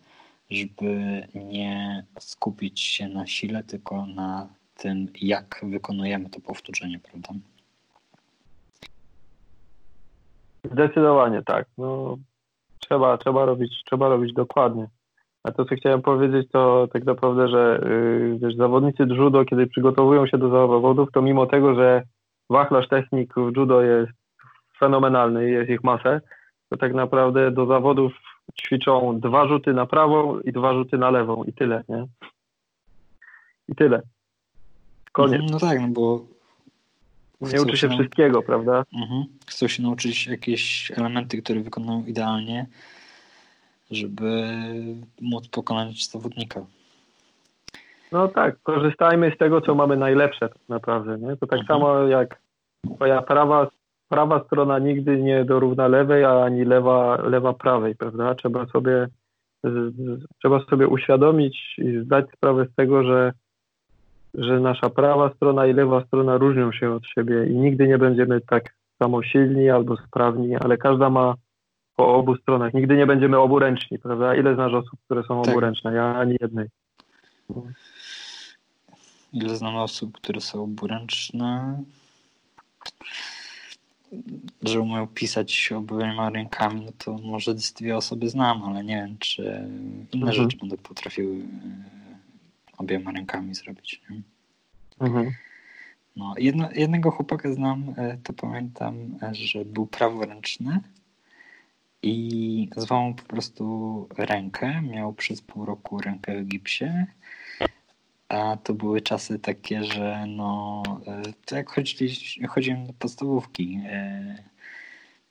[0.51, 7.35] żeby nie skupić się na sile, tylko na tym, jak wykonujemy to powtórzenie, prawda?
[10.73, 11.67] Zdecydowanie tak.
[11.79, 12.19] No,
[12.79, 14.89] trzeba, trzeba, robić, trzeba robić dokładnie.
[15.47, 20.27] A to, co chciałem powiedzieć, to tak naprawdę, że yy, wiesz, zawodnicy judo, kiedy przygotowują
[20.27, 22.03] się do zawodów, to mimo tego, że
[22.51, 24.13] wachlarz technik w judo jest
[24.79, 26.21] fenomenalny, jest ich masę,
[26.71, 28.13] to tak naprawdę do zawodów
[28.61, 32.07] ćwiczą dwa rzuty na prawą i dwa rzuty na lewą i tyle, nie?
[33.69, 34.03] I tyle.
[35.13, 35.43] Koniec.
[35.51, 36.25] No tak, no bo
[37.41, 38.85] nie uczy się wszystkiego, prawda?
[38.95, 39.25] Mhm.
[39.47, 42.67] Chcą się nauczyć jakieś elementy, które wykonują idealnie,
[43.91, 44.49] żeby
[45.20, 46.61] móc pokonać zawodnika.
[48.12, 51.18] No tak, korzystajmy z tego, co mamy najlepsze tak naprawdę.
[51.18, 51.37] Nie?
[51.37, 51.66] To tak mhm.
[51.66, 52.41] samo jak
[52.95, 53.68] twoja prawa,
[54.09, 58.34] prawa strona nigdy nie dorówna lewej, a ani lewa, lewa prawej, prawda?
[58.34, 59.09] Trzeba sobie,
[60.39, 63.32] trzeba sobie uświadomić i zdać sprawę z tego, że
[64.34, 68.41] że nasza prawa strona i lewa strona różnią się od siebie i nigdy nie będziemy
[68.41, 71.34] tak samo silni albo sprawni, ale każda ma
[71.97, 72.75] po obu stronach.
[72.75, 74.37] Nigdy nie będziemy oburęczni, prawda?
[74.37, 75.53] Ile znasz osób, które są tak.
[75.53, 75.95] oburęczne?
[75.95, 76.69] Ja ani jednej.
[79.33, 81.83] Ile znam osób, które są oburęczne?
[84.63, 89.43] Że umieją pisać obiema rękami, no to może dwie osoby znam, ale nie wiem, czy
[90.13, 90.33] inne mhm.
[90.33, 91.37] rzeczy będą potrafiły
[92.79, 94.03] obiema rękami zrobić.
[94.11, 94.23] Nie?
[95.01, 95.31] Mhm.
[96.17, 100.81] No, jedno, jednego chłopaka znam, e, to pamiętam, e, że był praworęczny
[102.07, 104.83] i zwał po prostu rękę.
[104.83, 107.07] Miał przez pół roku rękę w gipsie.
[108.29, 111.71] A to były czasy takie, że no, e, to jak
[112.49, 113.81] chodziłem do podstawówki,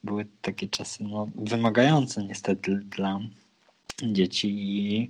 [0.03, 3.19] były takie czasy no, wymagające niestety dla
[4.03, 5.09] dzieci i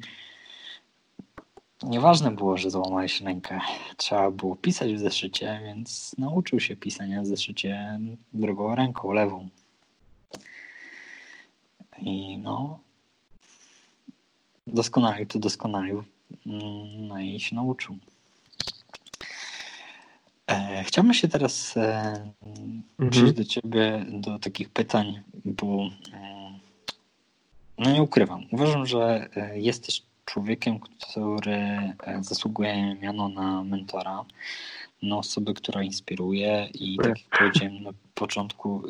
[1.84, 3.60] Nieważne było, że złamałeś rękę.
[3.98, 8.00] Trzeba było pisać w zeszycie, więc nauczył się pisania w zeszycie
[8.34, 9.50] drugą ręką, lewą.
[12.02, 12.80] I no,
[14.68, 16.04] doskonalił to doskonalił.
[16.98, 17.98] No i się nauczył.
[20.48, 23.10] E, chciałbym się teraz e, mhm.
[23.12, 26.60] przejść do ciebie, do takich pytań, bo e,
[27.78, 28.46] no nie ukrywam.
[28.52, 34.26] Uważam, że e, jesteś człowiekiem, który zasługuje miano na mentora,
[35.02, 38.84] na osobę, która inspiruje i tak jak powiedziałem na początku,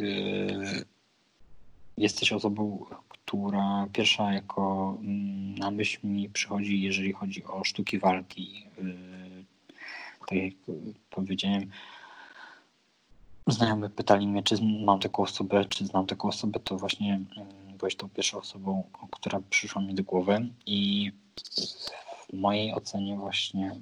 [1.97, 8.65] jesteś osobą, która pierwsza jako yy, na myśl mi przychodzi, jeżeli chodzi o sztuki walki.
[8.77, 9.45] Yy,
[10.27, 10.53] tak jak
[11.09, 11.71] powiedziałem,
[13.47, 17.19] znajomy pytali mnie, czy mam taką osobę, czy znam taką osobę, to właśnie
[17.77, 21.11] byłeś tą pierwszą osobą, która przyszła mi do głowy i
[22.29, 23.75] w mojej ocenie właśnie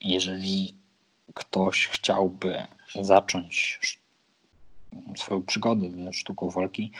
[0.00, 0.74] jeżeli
[1.34, 2.66] ktoś chciałby
[3.00, 3.80] zacząć
[5.16, 6.92] swoją przygodę ze sztuką walki,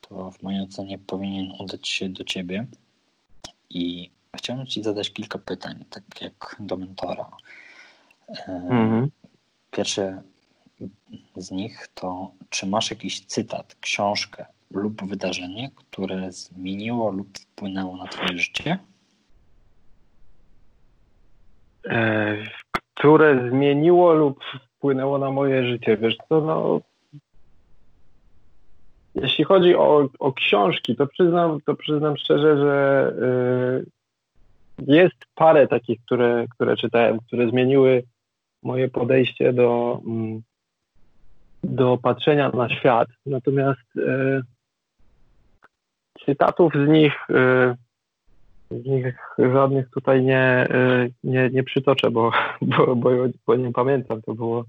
[0.00, 2.66] to w mojej ocenie powinien udać się do ciebie
[3.70, 7.30] i chciałem ci zadać kilka pytań, tak jak do mentora.
[8.48, 9.10] Mhm.
[9.70, 10.22] Pierwsze
[11.36, 18.06] z nich to, czy masz jakiś cytat, książkę, lub wydarzenie, które zmieniło lub wpłynęło na
[18.06, 18.78] Twoje życie?
[21.86, 22.36] E,
[22.94, 24.44] które zmieniło lub
[24.76, 25.96] wpłynęło na moje życie.
[25.96, 26.80] Wiesz co, no.
[29.14, 33.12] Jeśli chodzi o, o książki, to przyznam, to przyznam szczerze, że
[33.82, 33.86] y,
[34.86, 38.02] jest parę takich, które, które czytałem, które zmieniły
[38.62, 40.42] moje podejście do, mm,
[41.64, 43.08] do patrzenia na świat.
[43.26, 44.42] Natomiast y,
[46.26, 47.76] cytatów z nich, y,
[48.70, 52.30] z nich żadnych tutaj nie, y, nie, nie przytoczę, bo,
[52.62, 53.10] bo, bo,
[53.46, 54.22] bo nie pamiętam.
[54.22, 54.64] To było,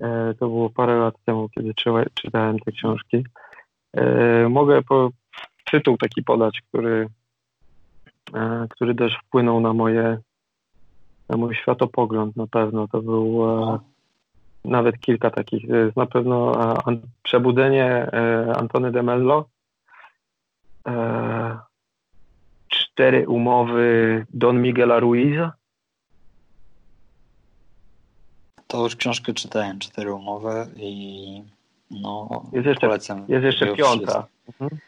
[0.00, 1.74] e, to było parę lat temu, kiedy
[2.14, 3.24] czytałem te książki.
[3.96, 5.10] E, mogę po,
[5.70, 7.08] tytuł taki podać, który,
[8.34, 10.18] e, który też wpłynął na moje
[11.28, 12.88] na mój światopogląd na pewno.
[12.88, 13.78] To był e,
[14.64, 15.64] nawet kilka takich.
[15.96, 16.52] Na pewno
[17.22, 18.10] Przebudzenie
[18.56, 19.48] Antony de Mello,
[22.68, 25.52] cztery umowy Don Miguela Ruiza.
[28.66, 31.42] To już książkę czytałem, cztery umowy i
[31.90, 33.24] no, jest jeszcze, polecam.
[33.28, 34.26] Jest jeszcze piąta.
[34.48, 34.80] Mhm.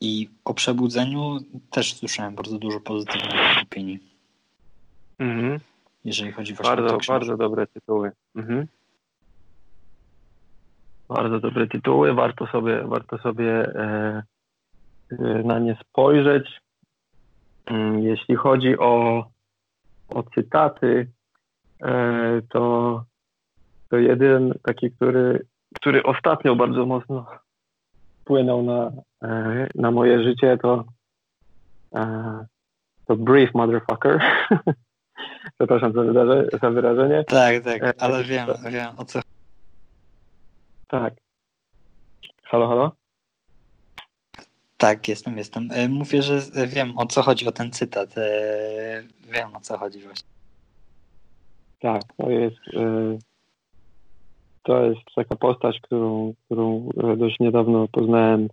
[0.00, 1.38] I o przebudzeniu
[1.70, 3.98] też słyszałem bardzo dużo pozytywnych opinii.
[5.18, 5.60] Mhm.
[6.04, 8.12] Jeżeli chodzi właśnie bardzo, o Bardzo dobre tytuły.
[8.36, 8.66] Mhm.
[11.08, 12.14] Bardzo dobre tytuły.
[12.14, 14.22] Warto sobie, warto sobie e,
[15.10, 16.60] e na nie spojrzeć.
[17.66, 19.24] Mm, jeśli chodzi o,
[20.08, 21.10] o cytaty,
[21.82, 23.04] e, to,
[23.90, 25.46] to jeden taki, który,
[25.76, 27.26] który ostatnio bardzo mocno
[28.20, 30.84] wpłynął na, e, na moje życie, to,
[31.94, 32.46] e,
[33.06, 34.20] to Brief Motherfucker.
[35.58, 37.24] Przepraszam za, za wyrażenie.
[37.24, 39.20] Tak, tak, ale wiem, wiem o co.
[40.88, 41.14] Tak.
[42.42, 42.92] Halo, halo?
[44.76, 45.68] Tak, jestem, jestem.
[45.72, 48.18] E, mówię, że wiem o co chodzi o ten cytat.
[48.18, 50.28] E, wiem o co chodzi właśnie.
[51.80, 53.18] Tak, to jest e,
[54.66, 58.48] to jest taka postać, którą, którą dość niedawno poznałem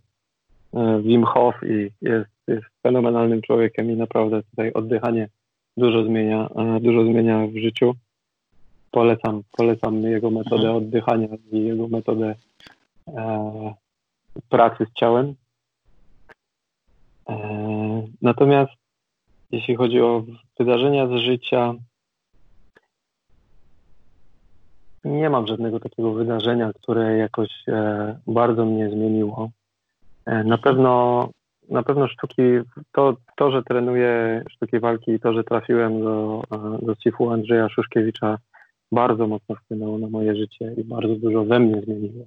[1.02, 5.28] Wim Hof i jest, jest fenomenalnym człowiekiem i naprawdę tutaj oddychanie
[5.78, 6.50] dużo zmienia,
[6.82, 7.94] dużo zmienia w życiu.
[8.92, 10.76] Polecam, polecam jego metodę mhm.
[10.76, 12.36] oddychania i jego metodę
[13.08, 13.74] e,
[14.50, 15.36] pracy z ciałem.
[17.30, 17.38] E,
[18.22, 18.72] natomiast
[19.52, 20.24] jeśli chodzi o
[20.60, 21.74] wydarzenia z życia,
[25.04, 29.50] nie mam żadnego takiego wydarzenia, które jakoś e, bardzo mnie zmieniło.
[30.26, 31.30] E, na pewno,
[31.70, 32.42] na pewno sztuki,
[32.92, 36.44] to, to, że trenuję sztuki walki i to, że trafiłem do,
[36.82, 38.38] do CIF-u Andrzeja Szuszkiewicza
[38.92, 42.26] bardzo mocno wpłynęło na moje życie i bardzo dużo we mnie zmieniło.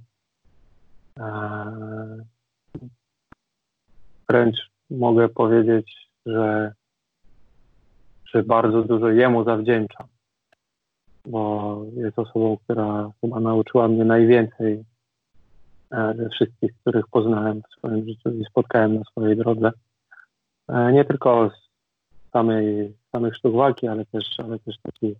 [4.28, 4.56] Wręcz
[4.90, 6.72] mogę powiedzieć, że,
[8.24, 10.06] że bardzo dużo jemu zawdzięczam,
[11.26, 14.84] bo jest osobą, która chyba nauczyła mnie najwięcej
[15.90, 19.70] e, ze wszystkich, których poznałem w swoim życiu i spotkałem na swojej drodze.
[20.68, 21.70] E, nie tylko z
[22.32, 25.18] samej, samych sztuk walki, ale też, ale też takich,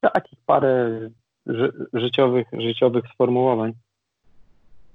[0.00, 1.00] takich parę
[1.46, 3.72] ży, życiowych, życiowych sformułowań.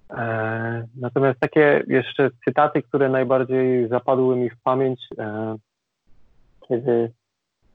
[0.10, 5.08] E, natomiast takie jeszcze cytaty, które najbardziej zapadły mi w pamięć,
[6.68, 7.12] kiedy,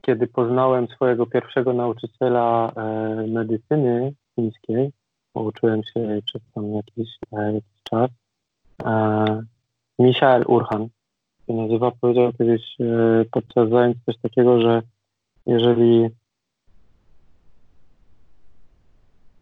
[0.02, 4.92] kiedy poznałem swojego pierwszego nauczyciela e, medycyny chińskiej,
[5.34, 8.10] uczyłem się przez tam jakiś, jakiś czas,
[9.98, 10.88] Michael Urhan
[11.46, 12.76] się nazywa, powiedział kiedyś
[13.30, 14.82] podczas zajęć coś takiego, że
[15.46, 16.08] jeżeli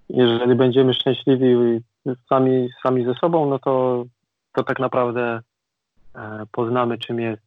[0.09, 1.81] jeżeli będziemy szczęśliwi
[2.29, 4.05] sami, sami ze sobą, no to,
[4.53, 5.41] to tak naprawdę
[6.15, 7.46] e, poznamy, czym jest,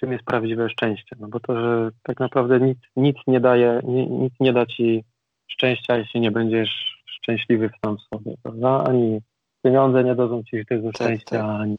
[0.00, 1.16] czym jest prawdziwe szczęście.
[1.20, 3.80] No bo to, że tak naprawdę nic, nic nie daje,
[4.10, 5.04] nic nie da ci
[5.46, 8.84] szczęścia, jeśli nie będziesz szczęśliwy sam w sobie, prawda?
[8.88, 9.20] Ani
[9.62, 11.60] pieniądze nie dadzą ci tego tak, szczęścia, tak.
[11.60, 11.76] Ani,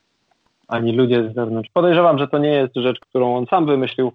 [0.67, 1.69] ani ludzie z zewnątrz.
[1.73, 4.11] Podejrzewam, że to nie jest rzecz, którą on sam wymyślił,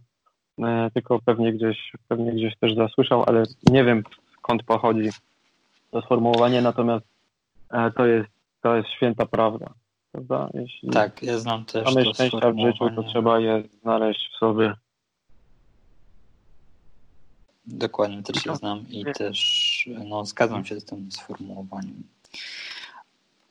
[0.59, 4.03] e, tylko pewnie gdzieś, pewnie gdzieś też zasłyszał, ale nie wiem
[4.39, 5.11] skąd pochodzi
[5.91, 7.13] to sformułowanie, natomiast
[7.73, 8.29] E, to jest,
[8.63, 9.67] to jest święta prawda.
[10.13, 10.49] Prawda?
[10.55, 14.75] Jeśli tak, ja znam też mamy szczęścia w życiu, to trzeba je znaleźć w sobie.
[17.67, 22.03] Dokładnie, też je znam i też no, zgadzam się z tym sformułowaniem.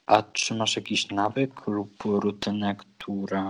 [0.06, 3.46] A czy masz jakiś nawyk lub rutynę, która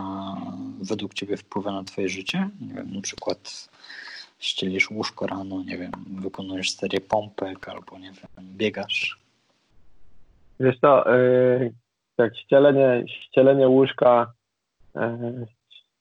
[0.82, 2.50] według Ciebie wpływa na Twoje życie?
[2.62, 3.70] Nie wiem, na przykład
[4.40, 9.20] ścielisz łóżko rano, nie wiem, wykonujesz serię pompek albo nie wiem, biegasz.
[10.60, 11.74] Wiesz co, yy,
[12.24, 14.34] tak ścielenie, ścielenie łóżka
[14.96, 15.48] yy,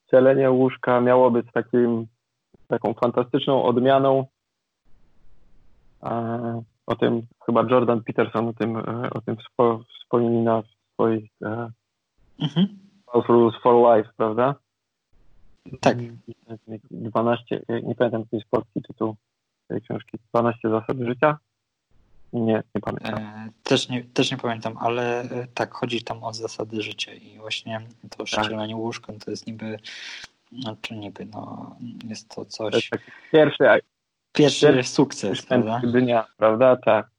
[0.07, 2.07] ścielenie łóżka miało być takim
[2.69, 4.27] taką fantastyczną odmianą
[6.87, 8.77] o tym chyba Jordan Peterson o tym,
[9.15, 9.37] o tym
[10.01, 11.31] wspomina w swoich
[12.41, 12.69] mhm.
[13.29, 14.55] Rules for Life, prawda?
[15.81, 15.97] Tak.
[16.91, 19.17] 12, nie pamiętam jaki jest polski tytuł
[19.69, 21.39] tej książki, 12 zasad życia.
[22.33, 23.19] Nie, nie pamiętam.
[23.19, 27.39] E, też, nie, też nie pamiętam, ale e, tak, chodzi tam o zasady życia i
[27.39, 28.27] właśnie to tak.
[28.27, 28.83] szczelenie tak.
[28.83, 29.79] łóżką to jest niby,
[30.53, 31.77] znaczy niby, no,
[32.09, 32.71] jest to coś...
[32.91, 33.65] To jest pierwszy,
[34.33, 35.81] pierwszy, pierwszy sukces, prawda?
[35.85, 36.77] dnia, prawda?
[36.77, 37.11] Tak.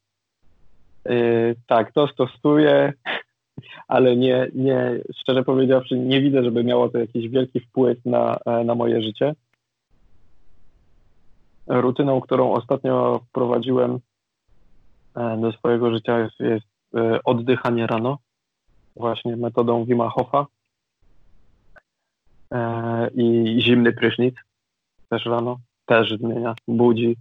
[1.05, 2.93] Yy, tak, to stosuję
[3.91, 8.75] ale nie, nie, szczerze powiedziawszy, nie widzę, żeby miało to jakiś wielki wpływ na, na
[8.75, 9.35] moje życie.
[11.67, 13.99] Rutyną, którą ostatnio wprowadziłem e,
[15.15, 18.17] do swojego życia jest, jest e, oddychanie rano,
[18.95, 20.45] właśnie metodą Wima Hofa
[22.51, 24.35] e, i zimny prysznic
[25.09, 27.17] też rano, też zmienia, budzi,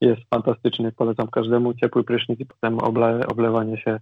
[0.00, 4.00] jest fantastyczny, polecam każdemu, ciepły prysznic i potem oble, oblewanie się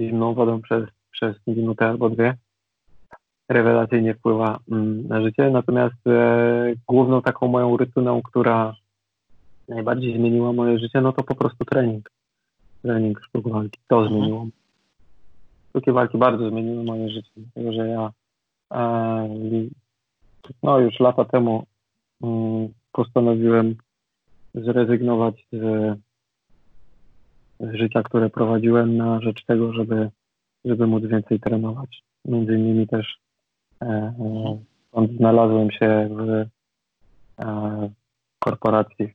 [0.00, 2.34] zimną wodą przez, przez minutę albo dwie
[3.48, 5.50] rewelacyjnie wpływa mm, na życie.
[5.50, 8.74] Natomiast e, główną taką moją rutyną, która
[9.68, 12.10] najbardziej zmieniła moje życie, no to po prostu trening.
[12.82, 13.80] Trening sztuk walki.
[13.88, 14.12] To mhm.
[14.12, 14.46] zmieniło.
[15.70, 18.12] Sztuki walki bardzo zmieniły moje życie, dlatego że ja
[18.72, 19.28] e,
[20.62, 21.66] no już lata temu
[22.22, 23.76] mm, postanowiłem
[24.54, 25.98] zrezygnować z,
[27.60, 30.10] z życia, które prowadziłem na rzecz tego, żeby,
[30.64, 32.02] żeby móc więcej trenować.
[32.24, 33.16] Między innymi też
[33.82, 33.86] e,
[34.96, 36.46] e, znalazłem się w
[37.44, 37.90] e,
[38.38, 39.14] korporacji,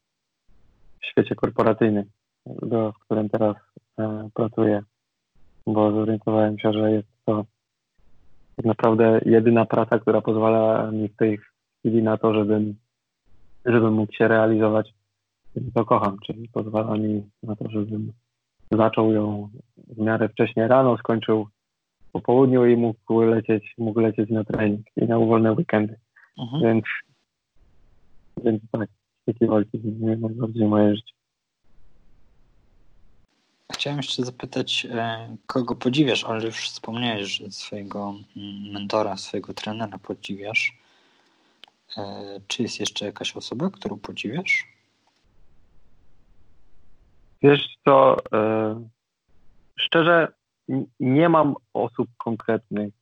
[1.01, 2.05] w świecie korporacyjnym,
[2.61, 3.55] do, w którym teraz
[3.99, 4.81] e, pracuję,
[5.67, 7.45] bo zorientowałem się, że jest to
[8.55, 11.39] tak naprawdę jedyna praca, która pozwala mi w tej
[11.79, 12.75] chwili na to, żebym,
[13.65, 14.93] żebym mógł się realizować
[15.73, 18.13] to kocham, czyli pozwala mi na to, żebym
[18.71, 19.49] zaczął ją
[19.87, 21.47] w miarę wcześnie rano, skończył
[22.11, 25.95] po południu i mógł lecieć, mógł lecieć na trening i na wolne weekendy.
[26.39, 26.63] Mhm.
[26.63, 26.85] Więc,
[28.43, 28.89] więc tak,
[29.25, 31.13] takie walki najbardziej moje życie.
[33.87, 39.97] Chciałem jeszcze zapytać, e, kogo podziwiasz, ale już wspomniałeś, że swojego mm, mentora, swojego trenera
[39.97, 40.77] podziwiasz.
[41.97, 44.67] E, czy jest jeszcze jakaś osoba, którą podziwiasz?
[47.41, 48.87] Wiesz co, e,
[49.75, 50.27] szczerze
[50.99, 52.93] nie mam osób konkretnych,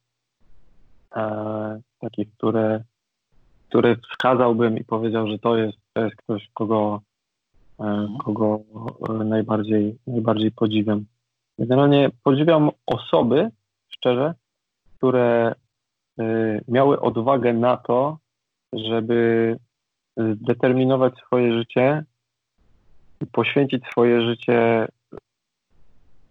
[2.00, 2.84] takich, które,
[3.70, 7.02] które wskazałbym i powiedział, że to jest, to jest ktoś, kogo.
[8.24, 8.60] Kogo
[9.26, 11.06] najbardziej, najbardziej podziwiam.
[11.60, 13.50] Generalnie podziwiam osoby,
[13.88, 14.34] szczerze,
[14.98, 15.56] które
[16.68, 18.18] miały odwagę na to,
[18.74, 19.56] żeby
[20.18, 22.04] zdeterminować swoje życie
[23.32, 24.88] poświęcić swoje życie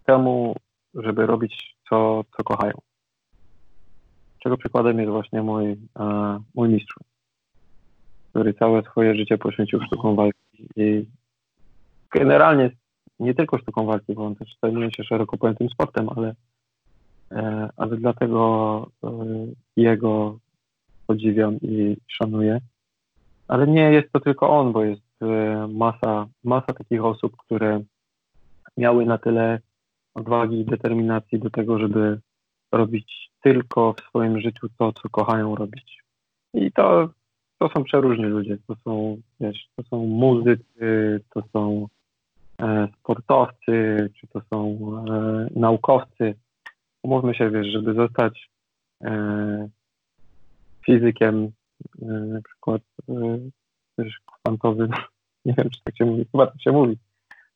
[0.05, 0.55] temu,
[0.93, 2.73] żeby robić to, co kochają.
[4.39, 6.95] Czego przykładem jest właśnie mój, e, mój mistrz,
[8.29, 11.05] który całe swoje życie poświęcił sztukom walki i
[12.19, 12.71] generalnie
[13.19, 16.35] nie tylko sztuką walki, bo on też zajmuje się szeroko pojętym sportem, ale,
[17.31, 19.09] e, ale dlatego e,
[19.77, 20.39] jego
[21.07, 22.59] podziwiam i szanuję.
[23.47, 25.01] Ale nie jest to tylko on, bo jest
[25.69, 27.81] masa, masa takich osób, które
[28.77, 29.59] miały na tyle
[30.13, 32.19] odwagi i determinacji do tego, żeby
[32.71, 36.03] robić tylko w swoim życiu to, co kochają robić.
[36.53, 37.09] I to,
[37.59, 38.57] to są przeróżni ludzie.
[38.67, 41.94] To są, wiesz, to są muzycy, to są e,
[42.99, 44.77] sportowcy, czy to są
[45.09, 46.35] e, naukowcy.
[47.03, 48.49] Umówmy się, wiesz, żeby zostać
[49.03, 49.69] e,
[50.85, 51.51] fizykiem,
[52.01, 53.37] e, na przykład e,
[53.95, 54.89] też kwantowym,
[55.45, 56.97] nie wiem, czy tak się mówi, chyba tak się mówi,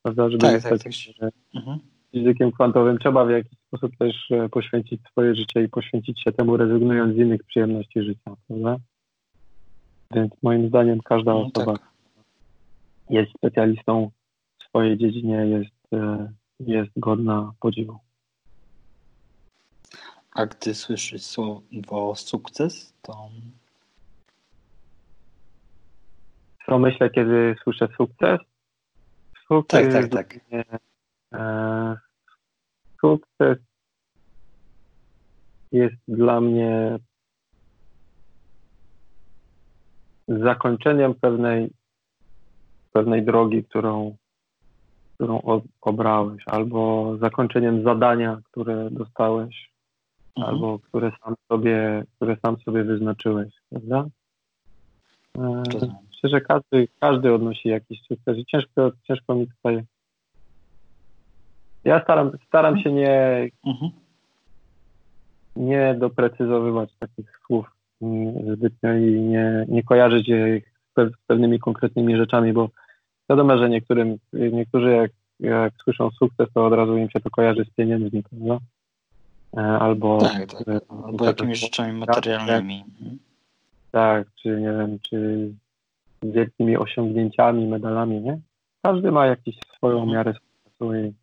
[0.04, 1.34] prawda, żeby tak, zostać tak, tak.
[1.56, 1.80] Mhm.
[2.12, 6.58] fizykiem kwantowym, trzeba w jakiś sposób też e, poświęcić swoje życie i poświęcić się temu,
[6.58, 8.78] rezygnując z innych przyjemności życia, prawda?
[10.12, 11.88] Więc moim zdaniem każda no, osoba tak.
[13.10, 14.12] jest specjalistą
[14.70, 18.00] swojej dziedzinie, jest, e, jest godna podziwu.
[20.32, 23.29] A gdy słyszysz słowo sukces, to
[26.70, 28.39] co myślę, kiedy słyszę sukces?
[29.47, 30.39] Sukces tak, tak, tak.
[31.33, 31.96] E,
[33.01, 33.58] sukces
[35.71, 37.00] jest dla mnie
[40.28, 41.70] zakończeniem pewnej,
[42.93, 44.17] pewnej drogi, którą,
[45.20, 45.41] którą
[45.82, 49.71] obrałeś, albo zakończeniem zadania, które dostałeś,
[50.37, 50.55] mhm.
[50.55, 54.05] albo które sam sobie, które sam sobie wyznaczyłeś, prawda?
[55.37, 55.63] E,
[56.09, 59.83] myślę, że każdy, każdy odnosi jakiś sukces i ciężko, ciężko mi tutaj.
[61.83, 63.91] Ja staram, staram się nie, mhm.
[65.55, 67.71] nie doprecyzowywać takich słów
[68.54, 70.62] zbytnio i nie, nie kojarzyć je
[70.97, 72.70] z pewnymi konkretnymi rzeczami, bo
[73.30, 77.66] wiadomo, że niektórym, niektórzy jak, jak słyszą sukces, to od razu im się to kojarzy
[77.66, 78.60] z pieniędzmi, prawda?
[79.58, 80.84] E, albo, tak, tak.
[81.06, 82.86] albo jakimiś rzeczami materialnymi.
[83.92, 85.50] Tak, czy nie wiem, czy
[86.24, 88.39] wielkimi osiągnięciami, medalami, nie?
[88.82, 90.14] Każdy ma jakąś swoją mhm.
[90.14, 91.14] miarę sukcesu i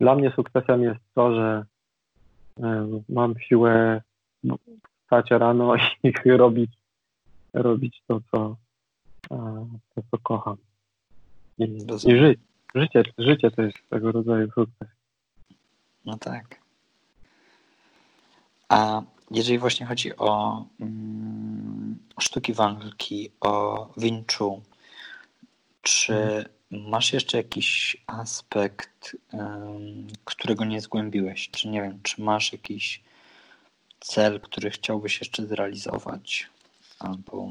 [0.00, 1.64] dla mnie sukcesem jest to, że
[3.08, 4.02] mam siłę
[5.02, 6.70] wstać rano i robić,
[7.54, 8.56] robić to, co,
[9.28, 10.56] to, co kocham.
[11.58, 11.64] I,
[12.06, 12.38] i żyć.
[12.74, 14.88] Życie, życie to jest tego rodzaju sukces.
[16.04, 16.60] No tak.
[18.68, 24.60] A jeżeli właśnie chodzi o mm, sztuki walki, o Wing Chun,
[25.82, 26.90] czy mhm.
[26.90, 31.50] masz jeszcze jakiś aspekt, um, którego nie zgłębiłeś?
[31.50, 33.02] Czy nie wiem, czy masz jakiś
[34.00, 36.50] cel, który chciałbyś jeszcze zrealizować?
[36.98, 37.48] Albo.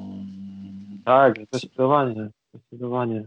[1.05, 2.29] Tak, zdecydowanie.
[2.53, 3.25] Zdecydowanie.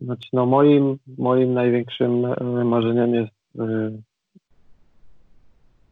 [0.00, 3.90] Znaczy, no moim, moim największym e, marzeniem jest e,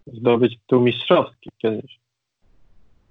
[0.06, 2.00] zdobyć tu mistrzowski kiedyś.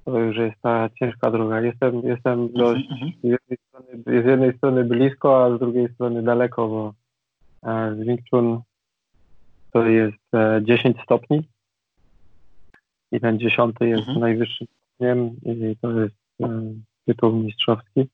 [0.06, 1.61] To już jest ta ciężka droga.
[1.61, 3.11] Jestem, jestem mhm, dość mhm.
[3.11, 6.93] z, jednej strony, z jednej strony blisko, a z drugiej strony daleko, bo
[7.64, 8.61] e, z Wing Chun
[9.72, 10.31] to jest
[10.61, 11.43] 10 stopni
[13.11, 14.19] i ten dziesiąty jest mhm.
[14.19, 14.68] najwyższym
[15.02, 16.15] stopniem i to jest
[17.06, 18.07] tytuł mistrzowski.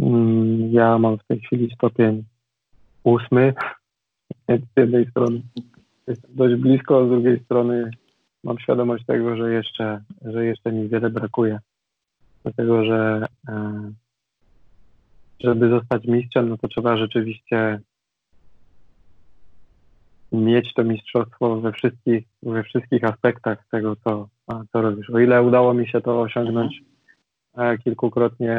[0.00, 2.24] Mm, ja mam w tej chwili stopień
[3.04, 3.54] ósmy.
[4.48, 5.42] Z jednej strony
[6.06, 7.90] jestem dość blisko, z drugiej strony
[8.44, 11.58] mam świadomość tego, że jeszcze, że jeszcze mi wiele brakuje.
[12.42, 13.92] Dlatego, że e,
[15.40, 17.80] żeby zostać mistrzem, no to trzeba rzeczywiście
[20.34, 24.28] mieć to mistrzostwo we wszystkich, we wszystkich aspektach tego, co,
[24.72, 25.10] co robisz.
[25.10, 26.82] O ile udało mi się to osiągnąć
[27.56, 28.56] e, kilkukrotnie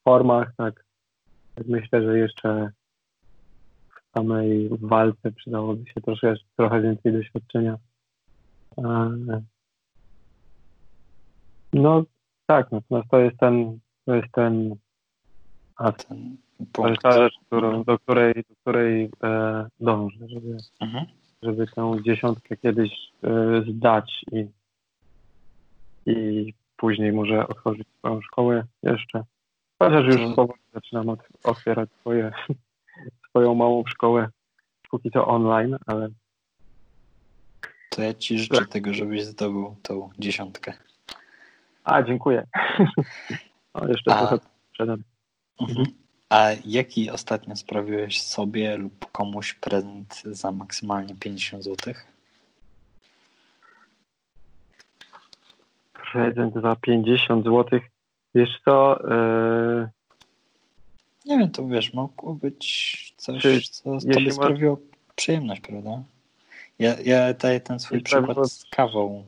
[0.00, 0.84] w formach, tak
[1.66, 2.70] myślę, że jeszcze
[3.88, 7.78] w samej walce przydałoby się troszkę, trochę więcej doświadczenia.
[8.78, 9.16] E,
[11.72, 12.04] no
[12.46, 14.76] tak, natomiast to jest ten, to jest ten,
[15.76, 15.92] a
[16.72, 21.06] to ta rzecz, którą, do której, do której e, dążę, żeby, mhm.
[21.42, 22.92] żeby tę dziesiątkę kiedyś
[23.24, 24.46] e, zdać i,
[26.06, 29.24] i później może otworzyć swoją szkołę jeszcze.
[29.78, 30.34] Chociaż już to...
[30.34, 32.32] powoli zaczynam otwierać swoje,
[33.28, 34.28] swoją małą szkołę,
[34.90, 36.08] póki co online, ale...
[37.90, 38.68] To ja Ci życzę tak.
[38.68, 40.72] tego, żebyś zdobył tą dziesiątkę.
[41.84, 42.46] A, dziękuję.
[43.74, 44.18] o, jeszcze A...
[44.18, 44.38] trochę
[44.72, 44.96] przede
[45.60, 46.03] mhm.
[46.28, 51.94] A jaki ostatnio sprawiłeś sobie lub komuś prezent za maksymalnie 50 zł?
[56.12, 57.80] Prezent za 50 zł.
[58.34, 58.98] Wiesz co?
[59.08, 59.88] Yy...
[61.24, 64.34] Nie wiem, to wiesz, mogło być coś, Czy, co tobie masz...
[64.34, 64.78] sprawiło
[65.16, 66.02] przyjemność, prawda?
[66.78, 69.24] Ja, ja daję ten swój przykład z kawą.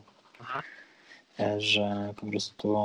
[1.39, 2.77] E, że po prostu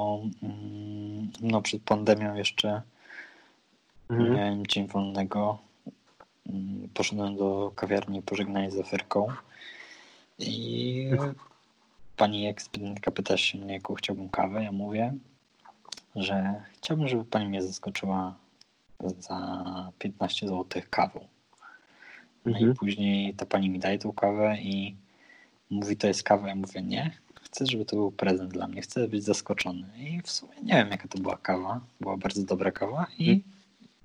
[0.42, 2.82] mm, no, przed pandemią jeszcze
[4.12, 4.34] Mhm.
[4.34, 5.58] Miałem dzień wolnego.
[6.46, 9.26] Mm, poszedłem do kawiarni pożegnać z oferką
[10.38, 11.10] i
[12.16, 14.64] pani ekspedyentka pyta się mnie, jaką chciałbym kawę.
[14.64, 15.14] Ja mówię,
[16.16, 18.34] że chciałbym, żeby pani mnie zaskoczyła
[19.18, 21.20] za 15 zł kawą.
[22.44, 22.72] No mhm.
[22.72, 24.96] i później ta pani mi daje tą kawę i
[25.70, 26.48] mówi, to jest kawa.
[26.48, 27.10] Ja mówię, nie,
[27.42, 29.86] chcę, żeby to był prezent dla mnie, chcę być zaskoczony.
[29.98, 31.80] I w sumie nie wiem, jaka to była kawa.
[32.00, 33.61] Była bardzo dobra kawa i mhm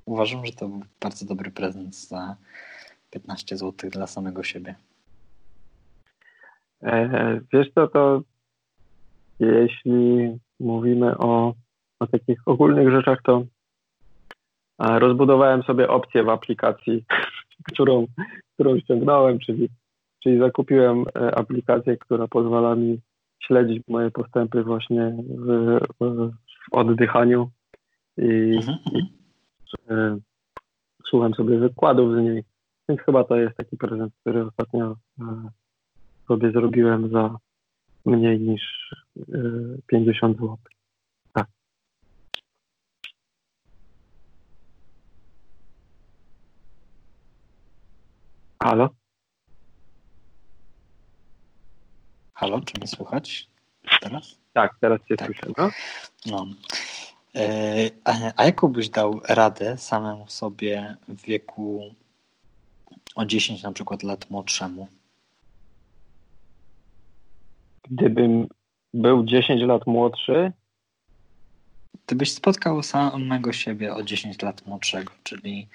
[0.07, 2.35] uważam, że to był bardzo dobry prezent za
[3.09, 4.75] 15 zł dla samego siebie.
[6.83, 8.21] E, wiesz co, to
[9.39, 11.53] jeśli mówimy o,
[11.99, 13.43] o takich ogólnych rzeczach, to
[14.79, 17.05] rozbudowałem sobie opcję w aplikacji,
[17.73, 18.05] którą,
[18.53, 19.69] którą ściągnąłem, czyli,
[20.23, 22.99] czyli zakupiłem e, aplikację, która pozwala mi
[23.43, 26.31] śledzić moje postępy właśnie w, w
[26.71, 27.49] oddychaniu
[28.17, 28.77] i, mhm.
[28.93, 29.16] i mhm
[31.09, 32.43] słucham sobie wykładów z niej,
[32.89, 35.49] więc chyba to jest taki prezent, który ostatnio e,
[36.27, 37.37] sobie zrobiłem za
[38.05, 38.61] mniej niż
[39.87, 40.57] 50 e, zł.
[41.33, 41.47] Tak.
[48.63, 48.89] Halo?
[52.33, 53.49] Halo, czy mnie słychać
[54.01, 54.39] teraz?
[54.53, 55.27] Tak, teraz cię tak.
[55.27, 55.53] słyszę.
[55.57, 55.69] No.
[56.25, 56.45] no.
[57.37, 57.89] E,
[58.35, 61.95] a jaką byś dał radę samemu sobie w wieku
[63.15, 64.87] o 10 na przykład lat młodszemu?
[67.89, 68.47] Gdybym
[68.93, 70.51] był 10 lat młodszy?
[72.07, 75.67] Gdybyś spotkał samego siebie o 10 lat młodszego, czyli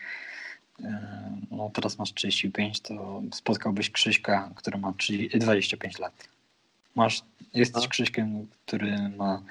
[0.85, 6.32] e, no teraz masz 35, to spotkałbyś Krzyśka, który ma 30, 25 lat.
[6.95, 7.23] Masz,
[7.55, 9.43] jesteś Krzyśkiem, który ma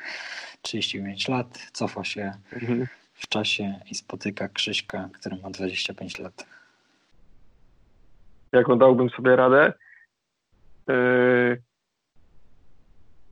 [0.61, 2.87] 35 lat, cofa się mhm.
[3.13, 6.45] w czasie i spotyka Krzyśka, który ma 25 lat.
[8.51, 9.73] jaką dałbym sobie radę,
[10.87, 11.61] yy,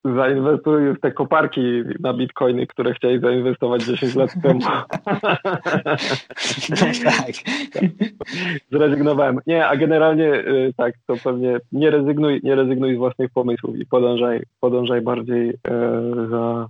[0.06, 1.62] zainwestuj w te koparki
[2.00, 4.60] na bitcoiny, które chcieli zainwestować 10 lat temu.
[6.70, 7.32] No tak.
[8.72, 9.40] Zrezygnowałem.
[9.48, 13.86] Nie, a generalnie yy, tak, to pewnie nie rezygnuj, nie rezygnuj z własnych pomysłów i
[13.86, 16.70] podążaj, podążaj bardziej yy, za,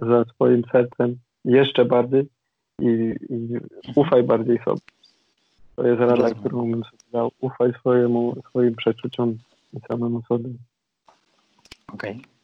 [0.00, 2.28] za swoim sercem, jeszcze bardziej
[2.80, 3.58] i, i
[3.94, 4.80] ufaj bardziej sobie.
[5.76, 7.32] To jest rada, którą bym sobie dał.
[7.40, 9.38] Ufaj swojemu, swoim przeczuciom
[9.72, 10.50] i samemu sobie.
[11.92, 12.35] Okej.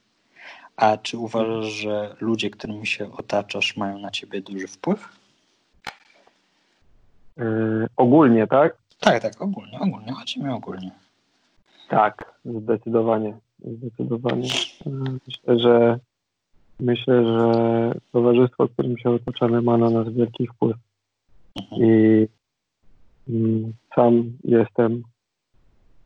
[0.77, 5.09] A czy uważasz, że ludzie, którymi się otaczasz, mają na ciebie duży wpływ?
[7.36, 8.77] Yy, ogólnie, tak?
[9.01, 10.90] Tak, tak, ogólnie, ogólnie, chodzi mi ogólnie.
[11.89, 13.36] Tak, zdecydowanie.
[13.65, 14.49] Zdecydowanie.
[15.27, 15.99] Myślę, że
[16.81, 17.51] myślę, że
[18.12, 20.77] towarzystwo, którym się otaczamy, ma na nas wielki wpływ.
[21.57, 21.82] Mhm.
[21.82, 22.27] I
[23.28, 25.03] mm, sam jestem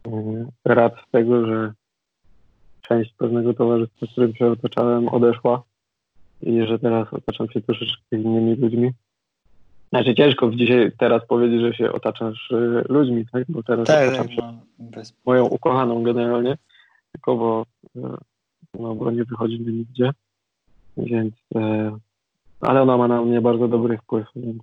[0.06, 1.72] yy, rad z tego, że
[2.88, 5.62] część pewnego towarzystwa, którym się otaczałem, odeszła
[6.42, 8.90] i że teraz otaczam się troszeczkę innymi ludźmi.
[9.88, 13.44] Znaczy ciężko dzisiaj teraz powiedzieć, że się otaczasz y, ludźmi, tak?
[13.48, 15.14] Bo teraz Tak, otaczam tak, się no, bez...
[15.26, 16.56] moją ukochaną generalnie,
[17.12, 18.00] tylko bo, y,
[18.78, 20.10] no, bo nie wychodzimy nigdzie,
[20.96, 21.92] więc y,
[22.60, 24.62] ale ona ma na mnie bardzo dobry wpływ, więc,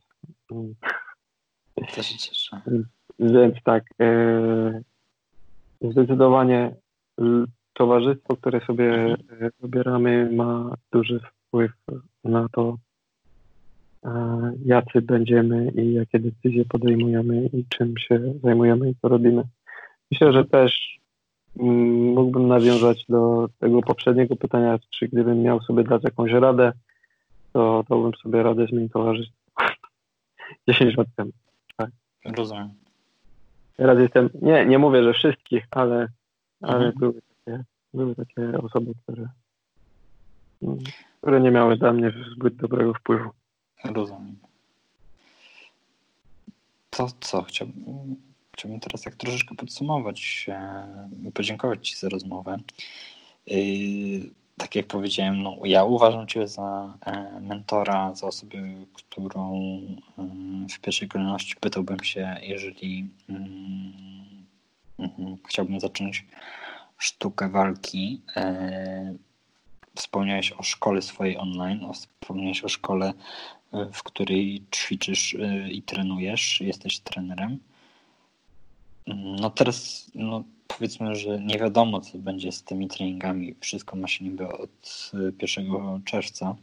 [0.51, 2.61] y, to się cieszę.
[3.19, 4.83] więc tak, y,
[5.81, 6.75] zdecydowanie
[7.73, 11.71] towarzystwo, które sobie y, wybieramy ma duży wpływ
[12.23, 12.77] na to,
[14.05, 14.09] y,
[14.65, 19.43] jacy będziemy i jakie decyzje podejmujemy i czym się zajmujemy i co robimy.
[20.11, 20.99] Myślę, że też
[21.59, 26.71] mm, mógłbym nawiązać do tego poprzedniego pytania, czy gdybym miał sobie dać jakąś radę,
[27.53, 29.37] to dałbym sobie radę zmienić towarzystwo
[30.67, 31.31] 10 lat temu.
[32.25, 32.69] Rozumiem.
[33.77, 36.07] Teraz jestem, nie, nie mówię, że wszystkich, ale,
[36.61, 36.93] ale Mhm.
[36.99, 37.13] były,
[37.93, 39.29] były takie osoby, które,
[41.21, 43.29] które nie miały dla mnie zbyt dobrego wpływu.
[43.85, 44.37] Rozumiem.
[46.89, 47.41] To co?
[47.41, 48.15] Chciałbym,
[48.51, 52.57] chciałbym teraz tak troszeczkę podsumować e, i podziękować Ci za rozmowę.
[53.47, 58.57] Yy, tak jak powiedziałem, no, ja uważam Cię za e, mentora, za osobę,
[58.93, 59.55] którą
[60.17, 63.93] e, w pierwszej kolejności pytałbym się, jeżeli mm,
[64.99, 66.25] mhm, chciałbym zacząć
[67.03, 68.21] sztukę walki.
[68.35, 69.15] E,
[69.95, 73.13] wspomniałeś o szkole swojej online, wspomniałeś o szkole,
[73.73, 77.59] e, w której ćwiczysz e, i trenujesz, jesteś trenerem.
[79.41, 83.55] No teraz, no powiedzmy, że nie wiadomo, co będzie z tymi treningami.
[83.59, 86.55] Wszystko ma się niby od e, 1 czerwca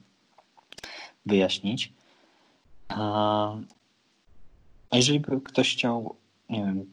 [1.27, 1.93] wyjaśnić.
[2.89, 3.55] A
[4.93, 6.17] jeżeli by ktoś chciał,
[6.49, 6.91] nie wiem,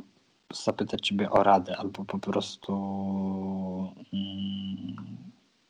[0.53, 2.73] zapytać Ciebie o radę albo po prostu
[4.13, 4.95] mm,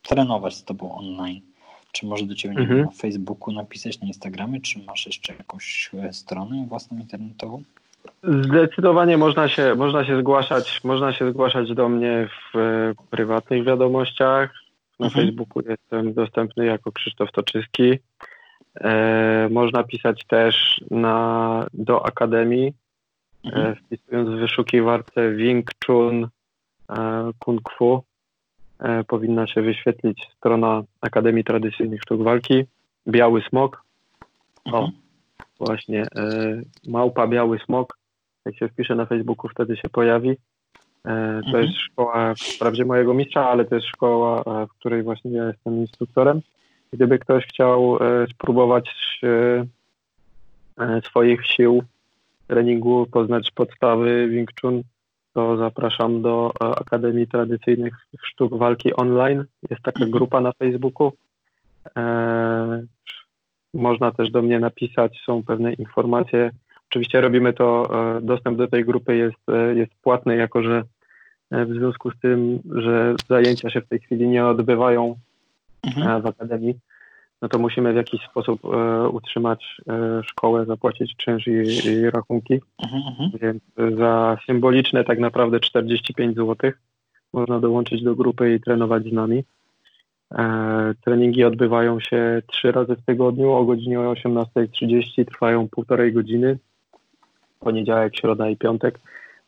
[0.01, 1.41] trenować z Tobą online,
[1.91, 2.81] czy może do Ciebie Mhm.
[2.81, 7.63] na Facebooku napisać, na Instagramie, czy masz jeszcze jakąś e, stronę własną internetową?
[8.23, 14.53] Zdecydowanie można się, można się zgłaszać, można się zgłaszać do mnie w e, prywatnych wiadomościach.
[14.99, 15.25] Na Mhm.
[15.25, 17.99] Facebooku jestem dostępny jako Krzysztof Toczyski.
[18.81, 22.73] E, można pisać też na, do Akademii,
[23.43, 23.65] Mhm.
[23.67, 26.27] e, wpisując w wyszukiwarce Wing Chun
[26.89, 28.03] e, Kung Fu.
[28.79, 32.63] E, powinna się wyświetlić strona Akademii Tradycyjnych Sztuk Walki.
[33.07, 33.83] Biały Smok.
[34.65, 34.91] O, Mhm.
[35.59, 36.05] właśnie
[36.87, 37.97] małpa Biały Smok.
[38.45, 40.37] Jak się wpisze na Facebooku, wtedy się pojawi.
[41.03, 41.63] To Mhm.
[41.63, 46.41] jest szkoła wprawdzie mojego mistrza, ale to jest szkoła, w której właśnie ja jestem instruktorem.
[46.93, 47.97] Gdyby ktoś chciał
[48.33, 48.89] spróbować
[51.03, 51.83] swoich sił
[52.47, 54.81] treningu, poznać podstawy Wing Chun,
[55.33, 57.93] to zapraszam do e, Akademii Tradycyjnych
[58.23, 59.43] Sztuk Walki Online.
[59.69, 60.11] Jest taka Mhm.
[60.11, 61.11] grupa na Facebooku.
[61.97, 62.83] E,
[63.73, 66.51] można też do mnie napisać, są pewne informacje.
[66.89, 69.43] Oczywiście robimy to, e, dostęp do tej grupy jest,
[69.75, 70.83] jest płatny, jako że
[71.51, 75.15] w związku z tym, że zajęcia się w tej chwili nie odbywają
[75.87, 76.21] Mhm.
[76.21, 76.75] w Akademii,
[77.41, 82.61] no to musimy w jakiś sposób e, utrzymać e, szkołę, zapłacić czynsz i, i rachunki.
[82.83, 83.03] Mhm.
[83.07, 83.31] Mhm.
[83.41, 83.63] Więc
[83.97, 86.71] za symboliczne tak naprawdę 45 zł
[87.33, 89.43] można dołączyć do grupy i trenować z nami.
[90.33, 96.59] E, treningi odbywają się trzy razy w tygodniu o godzinie 18.30, trwają półtorej godziny.
[97.59, 98.99] Poniedziałek, środa i piątek.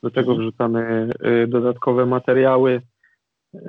[0.04, 0.40] Do tego Mhm.
[0.40, 1.10] wrzucamy
[1.44, 2.82] y, dodatkowe materiały
[3.56, 3.60] y,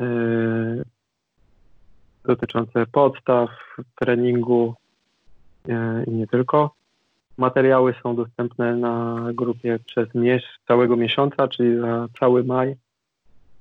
[2.25, 3.51] dotyczące podstaw
[3.95, 4.75] treningu
[5.69, 5.73] y,
[6.07, 6.75] i nie tylko.
[7.39, 10.09] Materiały są dostępne na grupie przez
[10.69, 12.77] całego miesiąca, czyli za cały maj.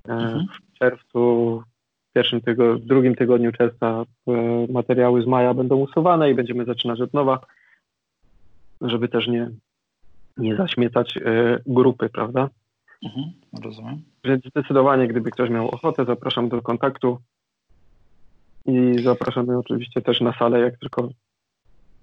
[0.08, 0.48] Mhm.
[0.48, 1.64] W czerwcu,
[2.10, 4.04] w pierwszym tygo, w drugim tygodniu czerwca
[4.70, 7.40] materiały z maja będą usuwane i będziemy zaczynać od nowa,
[8.82, 9.50] żeby też nie,
[10.38, 11.20] nie zaśmiecać
[11.66, 12.50] grupy, prawda?
[13.06, 13.32] Mhm,
[13.64, 14.02] rozumiem.
[14.24, 17.20] Więc zdecydowanie, gdyby ktoś miał ochotę, zapraszam do kontaktu
[18.66, 21.10] i zapraszamy oczywiście też na salę, jak tylko,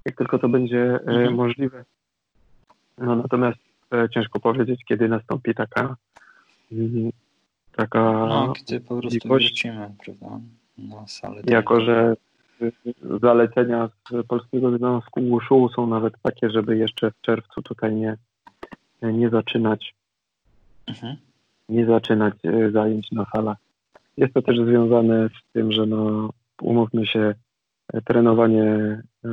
[0.05, 1.35] jak tylko to będzie e, mhm.
[1.35, 1.85] możliwe.
[2.99, 3.59] No, natomiast
[3.93, 5.97] e, ciężko powiedzieć, kiedy nastąpi taka
[6.73, 7.11] mm,
[7.77, 10.41] taka no, kiedy po prostu wrócimy, prawda,
[10.79, 11.43] na salę.
[11.47, 12.17] Jako, że
[13.23, 18.17] zalecenia z Polskiego Związku Wushu są nawet takie, żeby jeszcze w czerwcu tutaj nie,
[19.03, 19.95] nie zaczynać
[20.87, 21.17] mhm.
[21.69, 23.57] nie zaczynać e, zajęć na salach.
[24.17, 26.31] Jest to też związane z tym, że no,
[26.63, 27.35] umówmy się,
[27.93, 29.29] e, trenowanie e,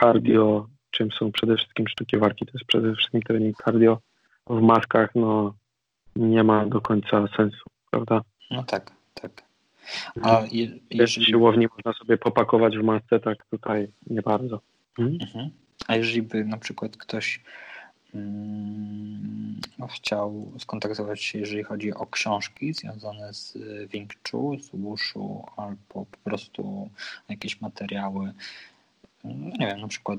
[0.00, 3.98] cardio, czym są przede wszystkim sztuki walki, to jest przede wszystkim trening cardio
[4.46, 5.54] w maskach, no
[6.16, 8.20] nie ma do końca sensu, prawda?
[8.50, 9.42] No tak, tak.
[10.22, 11.26] A je, jeżeli...
[11.26, 14.60] siłowni można sobie popakować w masce, tak tutaj nie bardzo.
[14.98, 15.18] Mhm.
[15.22, 15.50] mhm.
[15.88, 17.40] A jeżeli by na przykład ktoś
[19.92, 23.58] chciał skontaktować się, jeżeli chodzi o książki związane z
[23.90, 26.88] Wing Chun, z Wushu, albo po prostu
[27.28, 28.32] jakieś materiały,
[29.24, 30.18] no, nie wiem, na przykład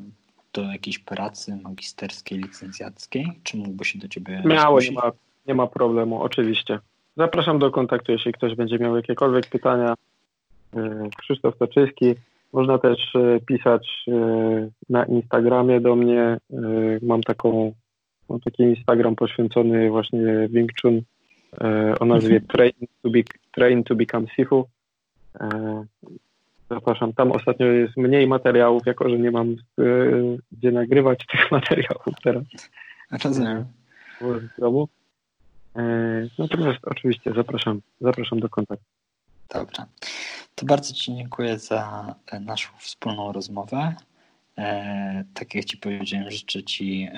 [0.54, 5.12] do jakiejś pracy magisterskiej, licencjackiej, czy mógłby się do Ciebie Miało, nie ma,
[5.48, 6.80] nie ma problemu, oczywiście.
[7.18, 9.94] Zapraszam do kontaktu, jeśli ktoś będzie miał jakiekolwiek pytania.
[10.76, 12.16] E, Krzysztof Toczyński,
[12.54, 14.06] można też e, pisać
[14.90, 16.38] na Instagramie do mnie.
[17.02, 17.74] Mam taką
[18.34, 21.02] Mam taki Instagram poświęcony właśnie Wing Chun
[21.62, 22.48] e, o nazwie mhm.
[22.48, 23.20] Train to, be,
[23.52, 24.68] Train to Become Sifu.
[25.40, 25.86] E,
[26.70, 27.14] zapraszam.
[27.14, 29.84] Tam ostatnio jest mniej materiałów, jako że nie mam e,
[30.52, 32.44] gdzie nagrywać tych materiałów teraz.
[33.24, 33.66] Rozumiem.
[34.22, 34.88] W domu.
[36.40, 38.86] Natomiast oczywiście zapraszam, zapraszam do kontaktu.
[39.54, 39.84] Dobrze.
[40.56, 43.96] To bardzo Ci dziękuję za naszą wspólną rozmowę.
[45.34, 47.10] tak jak Ci powiedziałem, życzę Ci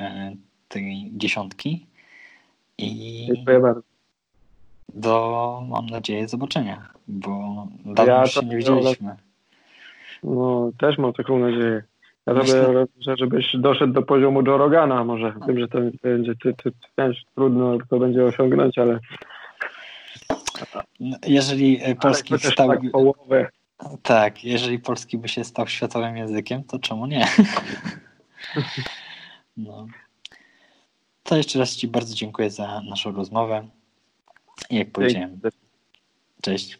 [0.75, 1.85] tej dziesiątki.
[2.77, 3.81] I Dziękuję bardzo.
[4.93, 9.15] Do, mam nadzieję, zobaczenia, bo dawno ja się nie widzieliśmy.
[10.23, 11.83] No, też mam taką nadzieję.
[12.25, 15.33] Ja sobie, że żebyś doszedł do poziomu Joe Rogana może.
[15.47, 18.99] Wiem, że to będzie ty, ty, ty, trudno to będzie osiągnąć, ale
[20.99, 22.69] no, jeżeli e, polski stał...
[22.69, 23.49] Tak, połowę.
[24.03, 27.27] tak, jeżeli polski by się stał światowym językiem, to czemu nie?
[29.57, 29.87] No.
[31.25, 33.67] To jeszcze raz Ci bardzo dziękuję za naszą rozmowę.
[34.69, 35.39] I jak powiedziałem,
[36.41, 36.79] cześć.